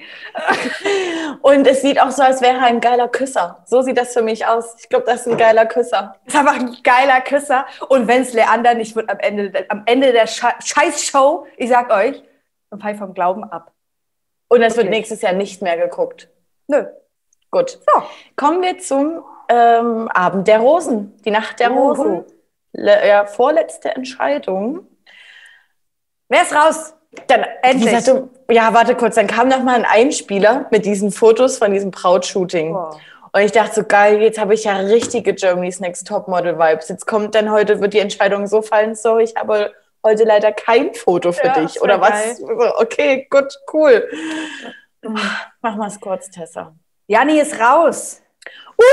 Und 1.42 1.68
es 1.68 1.82
sieht 1.82 2.00
auch 2.00 2.12
so, 2.12 2.24
als 2.24 2.42
wäre 2.42 2.60
er 2.60 2.64
ein 2.64 2.80
geiler 2.80 3.10
Küsser. 3.10 3.62
So 3.66 3.82
sieht 3.82 3.98
das 3.98 4.14
für 4.14 4.22
mich 4.22 4.46
aus. 4.46 4.78
Ich 4.80 4.88
glaube, 4.88 5.06
das 5.06 5.22
ist 5.22 5.28
ein 5.28 5.38
geiler 5.38 5.66
Küsser. 5.66 6.16
Das 6.26 6.34
ist 6.34 6.40
einfach 6.40 6.56
ein 6.56 6.78
geiler 6.84 7.20
Küsser. 7.20 7.66
Und 7.90 8.08
wenn 8.08 8.22
es 8.22 8.32
Leander 8.32 8.74
nicht 8.74 8.96
wird 8.96 9.10
am 9.10 9.20
Ende, 9.20 9.66
am 9.68 9.84
Ende 9.86 10.14
der 10.14 10.28
Scheiß-Show, 10.28 11.48
ich 11.58 11.70
sag 11.70 11.92
euch, 11.92 12.24
dann 12.70 12.80
fall 12.80 12.96
vom 12.96 13.14
Glauben 13.14 13.44
ab. 13.44 13.74
Und 14.52 14.62
es 14.64 14.74
okay. 14.74 14.82
wird 14.84 14.90
nächstes 14.90 15.22
Jahr 15.22 15.32
nicht 15.32 15.62
mehr 15.62 15.78
geguckt. 15.78 16.28
Nö. 16.68 16.84
Gut. 17.52 17.70
So. 17.70 18.04
Kommen 18.36 18.62
wir 18.62 18.80
zum 18.80 19.24
ähm, 19.48 20.10
Abend 20.10 20.46
der 20.46 20.60
Rosen. 20.60 21.18
Die 21.24 21.32
Nacht 21.32 21.62
der 21.62 21.70
Rosen. 21.70 22.26
Le 22.74 23.08
ja, 23.08 23.26
vorletzte 23.26 23.96
Entscheidung. 23.96 24.86
Wer 26.28 26.42
ist 26.42 26.54
raus? 26.54 26.94
Dann 27.28 27.46
endlich. 27.62 27.92
Sagte, 27.92 28.28
ja, 28.50 28.74
warte 28.74 28.96
kurz. 28.96 29.16
Dann 29.16 29.28
kam 29.28 29.48
noch 29.48 29.64
mal 29.64 29.76
ein 29.76 29.86
Einspieler 29.86 30.68
mit 30.70 30.86
diesen 30.86 31.12
Fotos 31.12 31.58
von 31.58 31.72
diesem 31.72 31.92
Brautshooting. 31.92 32.76
Oh. 32.76 32.90
Und 33.32 33.42
ich 33.42 33.54
dachte 33.54 33.74
so, 33.76 33.84
geil, 33.86 34.22
jetzt 34.22 34.38
habe 34.38 34.54
ich 34.54 34.66
ja 34.66 34.76
richtige 34.76 35.34
Germany's 35.34 35.80
Next 35.80 36.06
Topmodel 36.06 36.60
Vibes. 36.60 36.90
Jetzt 36.90 37.08
kommt 37.08 37.36
dann 37.36 37.52
heute, 37.52 37.80
wird 37.80 37.94
die 37.94 38.00
Entscheidung 38.00 38.48
so 38.48 38.62
fallen, 38.62 38.96
sorry, 38.96 39.24
ich 39.24 39.36
habe 39.38 39.74
heute 40.04 40.24
leider 40.24 40.52
kein 40.52 40.94
Foto 40.94 41.32
für 41.32 41.48
ja, 41.48 41.60
dich. 41.60 41.82
Oder 41.82 42.02
was? 42.02 42.40
Geil. 42.40 42.74
Okay, 42.78 43.28
gut, 43.30 43.58
cool. 43.74 44.08
Mach 45.02 45.76
mal 45.76 45.88
es 45.88 46.00
kurz, 46.00 46.30
Tessa. 46.30 46.76
Janni 47.08 47.40
ist 47.40 47.60
raus. 47.60 48.22
Uh, 48.78 48.84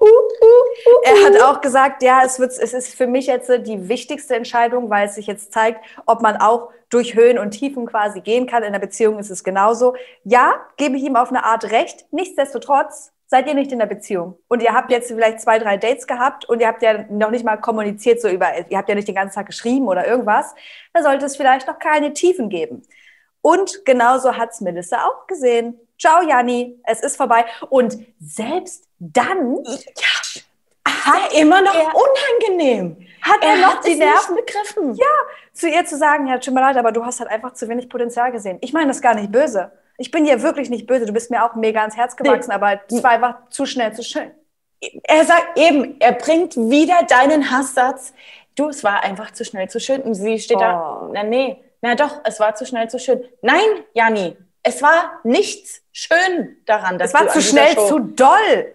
uh, 0.00 0.06
uh, 0.06 1.02
er 1.04 1.26
hat 1.26 1.42
auch 1.42 1.60
gesagt, 1.60 2.02
ja, 2.02 2.22
es, 2.24 2.40
wird, 2.40 2.50
es 2.50 2.72
ist 2.72 2.94
für 2.94 3.06
mich 3.06 3.26
jetzt 3.26 3.48
die 3.48 3.88
wichtigste 3.88 4.34
Entscheidung, 4.34 4.90
weil 4.90 5.06
es 5.06 5.14
sich 5.14 5.26
jetzt 5.26 5.52
zeigt, 5.52 5.84
ob 6.06 6.22
man 6.22 6.36
auch 6.38 6.70
durch 6.88 7.14
Höhen 7.14 7.38
und 7.38 7.52
Tiefen 7.52 7.86
quasi 7.86 8.20
gehen 8.20 8.46
kann. 8.46 8.62
In 8.62 8.72
der 8.72 8.80
Beziehung 8.80 9.18
ist 9.18 9.30
es 9.30 9.44
genauso. 9.44 9.94
Ja, 10.24 10.66
gebe 10.76 10.96
ich 10.96 11.04
ihm 11.04 11.16
auf 11.16 11.28
eine 11.28 11.44
Art 11.44 11.70
recht. 11.70 12.06
Nichtsdestotrotz 12.10 13.12
seid 13.28 13.46
ihr 13.46 13.54
nicht 13.54 13.70
in 13.70 13.78
der 13.78 13.86
Beziehung. 13.86 14.38
Und 14.48 14.62
ihr 14.62 14.72
habt 14.72 14.90
jetzt 14.90 15.08
vielleicht 15.08 15.40
zwei, 15.40 15.58
drei 15.58 15.76
Dates 15.76 16.06
gehabt 16.06 16.46
und 16.46 16.60
ihr 16.60 16.66
habt 16.66 16.82
ja 16.82 17.04
noch 17.10 17.30
nicht 17.30 17.44
mal 17.44 17.58
kommuniziert 17.58 18.20
so 18.20 18.28
über, 18.28 18.46
ihr 18.68 18.78
habt 18.78 18.88
ja 18.88 18.94
nicht 18.94 19.06
den 19.06 19.14
ganzen 19.14 19.34
Tag 19.34 19.46
geschrieben 19.46 19.86
oder 19.86 20.06
irgendwas. 20.06 20.54
Da 20.94 21.02
sollte 21.02 21.26
es 21.26 21.36
vielleicht 21.36 21.68
noch 21.68 21.78
keine 21.78 22.14
Tiefen 22.14 22.48
geben. 22.48 22.82
Und 23.42 23.84
genauso 23.84 24.36
hat's 24.36 24.60
Melissa 24.62 25.04
auch 25.04 25.26
gesehen. 25.26 25.78
Ciao, 26.00 26.22
Janni, 26.22 26.80
es 26.84 27.00
ist 27.00 27.16
vorbei. 27.16 27.44
Und 27.68 27.98
selbst 28.18 28.84
dann 28.98 29.62
ja, 29.64 30.42
hat 30.86 31.32
er 31.32 31.40
immer 31.40 31.60
noch 31.60 31.74
unangenehm. 31.74 32.96
Hat 33.20 33.42
er, 33.42 33.50
er 33.50 33.56
noch 33.58 33.76
hat 33.76 33.86
die 33.86 33.94
Nerven 33.94 34.36
begriffen? 34.36 34.94
Ja, 34.94 35.06
zu 35.52 35.68
ihr 35.68 35.84
zu 35.84 35.98
sagen, 35.98 36.26
ja, 36.28 36.38
tut 36.38 36.54
mir 36.54 36.60
leid, 36.60 36.76
aber 36.78 36.92
du 36.92 37.04
hast 37.04 37.20
halt 37.20 37.30
einfach 37.30 37.52
zu 37.52 37.68
wenig 37.68 37.90
Potenzial 37.90 38.32
gesehen. 38.32 38.58
Ich 38.62 38.72
meine 38.72 38.88
das 38.88 39.02
gar 39.02 39.14
nicht 39.14 39.30
böse. 39.30 39.70
Ich 39.98 40.10
bin 40.10 40.24
dir 40.24 40.42
wirklich 40.42 40.70
nicht 40.70 40.86
böse. 40.86 41.06
Du 41.06 41.12
bist 41.12 41.30
mir 41.30 41.44
auch 41.44 41.54
mega 41.54 41.80
ans 41.80 41.96
Herz 41.96 42.16
gewachsen, 42.16 42.50
nee. 42.50 42.54
aber 42.54 42.80
es 42.88 43.02
war 43.02 43.10
einfach 43.10 43.48
zu 43.50 43.66
schnell, 43.66 43.92
zu 43.92 44.02
schön. 44.02 44.30
Er 45.02 45.24
sagt 45.24 45.58
eben, 45.58 46.00
er 46.00 46.12
bringt 46.12 46.56
wieder 46.56 47.02
deinen 47.08 47.50
Hasssatz. 47.50 48.14
Du, 48.54 48.68
es 48.68 48.84
war 48.84 49.02
einfach 49.02 49.32
zu 49.32 49.44
schnell, 49.44 49.68
zu 49.68 49.80
schön. 49.80 50.00
Und 50.02 50.14
sie 50.14 50.38
steht 50.38 50.56
oh. 50.56 50.60
da, 50.60 51.10
na 51.12 51.22
nee, 51.24 51.62
na 51.82 51.96
doch, 51.96 52.20
es 52.24 52.38
war 52.38 52.54
zu 52.54 52.64
schnell, 52.64 52.88
zu 52.88 52.98
schön. 52.98 53.24
Nein, 53.42 53.84
Janni, 53.92 54.36
es 54.62 54.82
war 54.82 55.20
nichts 55.24 55.82
schön 55.92 56.56
daran. 56.64 56.98
Dass 56.98 57.12
es 57.12 57.14
war 57.14 57.28
zu 57.28 57.42
schnell, 57.42 57.76
zu 57.76 57.98
doll 57.98 58.74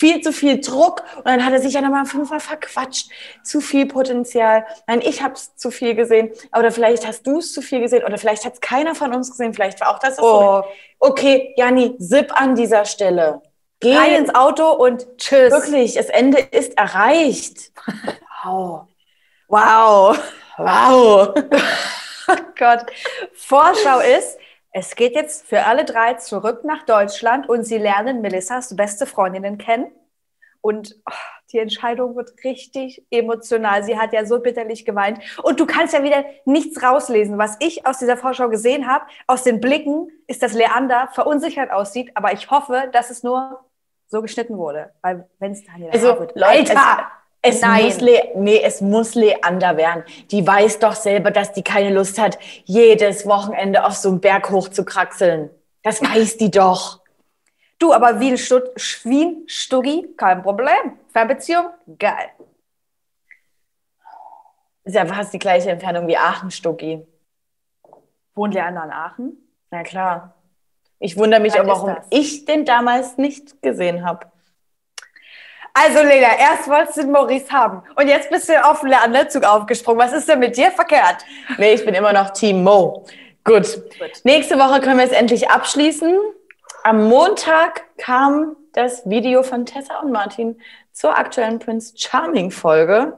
viel 0.00 0.22
zu 0.22 0.32
viel 0.32 0.60
Druck 0.62 1.04
und 1.16 1.26
dann 1.26 1.44
hat 1.44 1.52
er 1.52 1.60
sich 1.60 1.74
ja 1.74 1.82
nochmal 1.82 2.06
fünfmal 2.06 2.40
verquatscht. 2.40 3.10
Zu 3.44 3.60
viel 3.60 3.84
Potenzial. 3.84 4.64
Nein, 4.86 5.02
ich 5.02 5.22
habe 5.22 5.34
es 5.34 5.54
zu 5.56 5.70
viel 5.70 5.94
gesehen. 5.94 6.30
Oder 6.58 6.72
vielleicht 6.72 7.06
hast 7.06 7.26
du 7.26 7.40
es 7.40 7.52
zu 7.52 7.60
viel 7.60 7.80
gesehen 7.80 8.02
oder 8.04 8.16
vielleicht 8.16 8.46
hat 8.46 8.54
es 8.54 8.60
keiner 8.62 8.94
von 8.94 9.14
uns 9.14 9.30
gesehen. 9.30 9.52
Vielleicht 9.52 9.78
war 9.82 9.94
auch 9.94 9.98
das. 9.98 10.18
Oh. 10.18 10.62
Okay, 10.98 11.52
Janni, 11.58 11.98
zip 11.98 12.32
an 12.34 12.54
dieser 12.54 12.86
Stelle. 12.86 13.42
Geh 13.80 13.94
rein 13.94 14.14
ins 14.14 14.34
Auto 14.34 14.70
und 14.70 15.06
tschüss. 15.18 15.52
Wirklich, 15.52 15.94
das 15.94 16.06
Ende 16.06 16.38
ist 16.38 16.78
erreicht. 16.78 17.70
Wow. 18.42 18.86
Wow. 19.48 20.18
Wow. 20.56 21.34
oh 22.28 22.36
Gott. 22.58 22.86
Vorschau 23.34 24.00
ist, 24.00 24.38
es 24.72 24.94
geht 24.94 25.14
jetzt 25.14 25.46
für 25.46 25.64
alle 25.64 25.84
drei 25.84 26.14
zurück 26.14 26.64
nach 26.64 26.84
Deutschland 26.84 27.48
und 27.48 27.64
sie 27.64 27.78
lernen 27.78 28.20
Melissas 28.20 28.76
beste 28.76 29.06
Freundinnen 29.06 29.58
kennen. 29.58 29.90
Und 30.60 30.96
oh, 31.08 31.14
die 31.52 31.58
Entscheidung 31.58 32.16
wird 32.16 32.32
richtig 32.44 33.04
emotional. 33.10 33.82
Sie 33.82 33.98
hat 33.98 34.12
ja 34.12 34.26
so 34.26 34.40
bitterlich 34.40 34.84
geweint. 34.84 35.18
Und 35.42 35.58
du 35.58 35.66
kannst 35.66 35.94
ja 35.94 36.02
wieder 36.02 36.24
nichts 36.44 36.82
rauslesen. 36.82 37.38
Was 37.38 37.56
ich 37.60 37.86
aus 37.86 37.98
dieser 37.98 38.16
Vorschau 38.16 38.48
gesehen 38.48 38.86
habe, 38.86 39.06
aus 39.26 39.42
den 39.42 39.60
Blicken, 39.60 40.08
ist, 40.26 40.42
dass 40.42 40.52
Leander 40.52 41.08
verunsichert 41.12 41.70
aussieht. 41.70 42.12
Aber 42.14 42.32
ich 42.32 42.50
hoffe, 42.50 42.90
dass 42.92 43.10
es 43.10 43.22
nur 43.22 43.64
so 44.06 44.20
geschnitten 44.22 44.58
wurde. 44.58 44.92
Weil 45.02 45.28
wenn 45.38 45.52
es 45.52 45.64
Daniel 45.64 45.90
also, 45.90 46.20
wird. 46.20 46.36
Leute, 46.36 46.76
Alter! 46.76 47.10
Es 47.42 47.62
Nein. 47.62 47.84
muss, 47.84 48.00
Le 48.00 48.32
nee, 48.34 48.60
es 48.62 48.80
muss 48.80 49.14
Leander 49.14 49.76
werden. 49.76 50.04
Die 50.30 50.46
weiß 50.46 50.78
doch 50.78 50.94
selber, 50.94 51.30
dass 51.30 51.52
die 51.52 51.62
keine 51.62 51.90
Lust 51.90 52.18
hat, 52.18 52.38
jedes 52.64 53.26
Wochenende 53.26 53.84
auf 53.84 53.94
so 53.94 54.10
einen 54.10 54.20
Berg 54.20 54.50
hoch 54.50 54.68
zu 54.68 54.84
kraxeln. 54.84 55.50
Das 55.82 56.02
weiß 56.02 56.36
die 56.36 56.50
doch. 56.50 57.00
Du, 57.78 57.94
aber 57.94 58.20
Wien, 58.20 58.36
Stutt 58.36 58.74
Wien 59.04 59.44
Stuggi, 59.46 60.14
kein 60.18 60.42
Problem. 60.42 60.98
Fernbeziehung, 61.08 61.70
geil. 61.98 62.28
Ist 64.84 64.94
ja 64.94 65.06
fast 65.06 65.32
die 65.32 65.38
gleiche 65.38 65.70
Entfernung 65.70 66.06
wie 66.06 66.16
Aachen-Stuggi. 66.16 67.06
Wohnt 68.34 68.54
Leander 68.54 68.84
in 68.84 68.90
Aachen? 68.90 69.52
Na 69.70 69.82
klar. 69.82 70.34
Ich 70.98 71.16
wundere 71.16 71.40
mich 71.40 71.58
auch, 71.58 71.66
warum 71.66 71.96
ich 72.10 72.44
den 72.44 72.66
damals 72.66 73.16
nicht 73.16 73.62
gesehen 73.62 74.04
habe. 74.04 74.26
Also 75.72 76.02
Lena, 76.02 76.38
erst 76.38 76.68
wolltest 76.68 76.98
du 76.98 77.02
den 77.02 77.12
Maurice 77.12 77.50
haben 77.50 77.82
und 77.96 78.08
jetzt 78.08 78.30
bist 78.30 78.48
du 78.48 78.64
auf 78.64 78.80
den 78.80 78.92
Anzug 78.92 79.44
aufgesprungen. 79.44 80.00
Was 80.00 80.12
ist 80.12 80.28
denn 80.28 80.40
mit 80.40 80.56
dir 80.56 80.70
verkehrt? 80.70 81.24
Nee, 81.58 81.74
ich 81.74 81.84
bin 81.84 81.94
immer 81.94 82.12
noch 82.12 82.30
Team 82.30 82.64
Mo. 82.64 83.04
Gut. 83.44 83.74
Gut. 83.98 84.20
Nächste 84.24 84.58
Woche 84.58 84.80
können 84.80 84.98
wir 84.98 85.04
es 85.04 85.12
endlich 85.12 85.50
abschließen. 85.50 86.18
Am 86.82 87.08
Montag 87.08 87.82
kam 87.98 88.56
das 88.72 89.08
Video 89.08 89.42
von 89.42 89.66
Tessa 89.66 90.00
und 90.00 90.12
Martin 90.12 90.60
zur 90.92 91.16
aktuellen 91.16 91.58
Prince 91.58 91.94
Charming 91.96 92.50
Folge. 92.50 93.16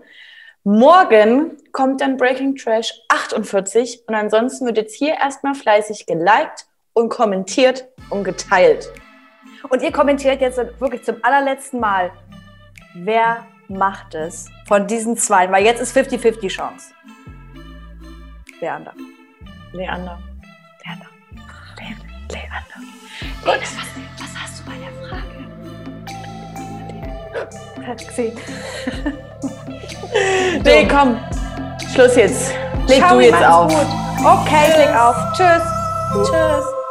Morgen 0.65 1.57
kommt 1.73 2.01
dann 2.01 2.17
Breaking 2.17 2.55
Trash 2.55 2.93
48 3.09 4.05
und 4.07 4.15
ansonsten 4.15 4.67
wird 4.67 4.77
jetzt 4.77 4.95
hier 4.95 5.15
erstmal 5.15 5.55
fleißig 5.55 6.07
geliked 6.07 6.67
und 6.93 7.09
kommentiert 7.09 7.89
und 8.11 8.25
geteilt. 8.25 8.93
Und 9.69 9.83
ihr 9.83 9.93
kommentiert 9.93 10.41
jetzt 10.41 10.59
wirklich 10.81 11.03
zum 11.05 11.17
allerletzten 11.23 11.81
Mal 11.81 12.11
wer 12.95 13.45
macht 13.69 14.15
es 14.15 14.49
von 14.67 14.87
diesen 14.87 15.17
zwei? 15.17 15.51
Weil 15.51 15.65
jetzt 15.65 15.81
ist 15.81 15.97
50-50 15.97 16.49
Chance. 16.49 16.93
Leander. 18.61 18.93
Leander. 19.73 20.19
Leander. 20.85 21.07
Le 21.77 21.85
Leander. 22.35 22.79
Gut. 23.45 23.61
Was, 23.61 23.77
was 24.19 24.33
hast 24.41 24.61
du 24.61 24.65
bei 24.71 24.77
der 24.79 24.93
Frage? 25.09 25.37
Hat 27.87 27.99
gesehen. 28.09 28.37
nee, 30.63 30.87
komm. 30.89 31.19
Schluss 31.93 32.17
jetzt. 32.17 32.55
Leg 32.89 32.99
Ciao, 32.99 33.15
du 33.17 33.21
jetzt 33.25 33.45
auf. 33.45 33.73
Gut. 33.73 33.87
Okay, 34.25 34.67
leg 34.77 34.95
auf. 34.95 35.17
Tschüss. 35.35 35.63
Tschüss. 36.31 36.82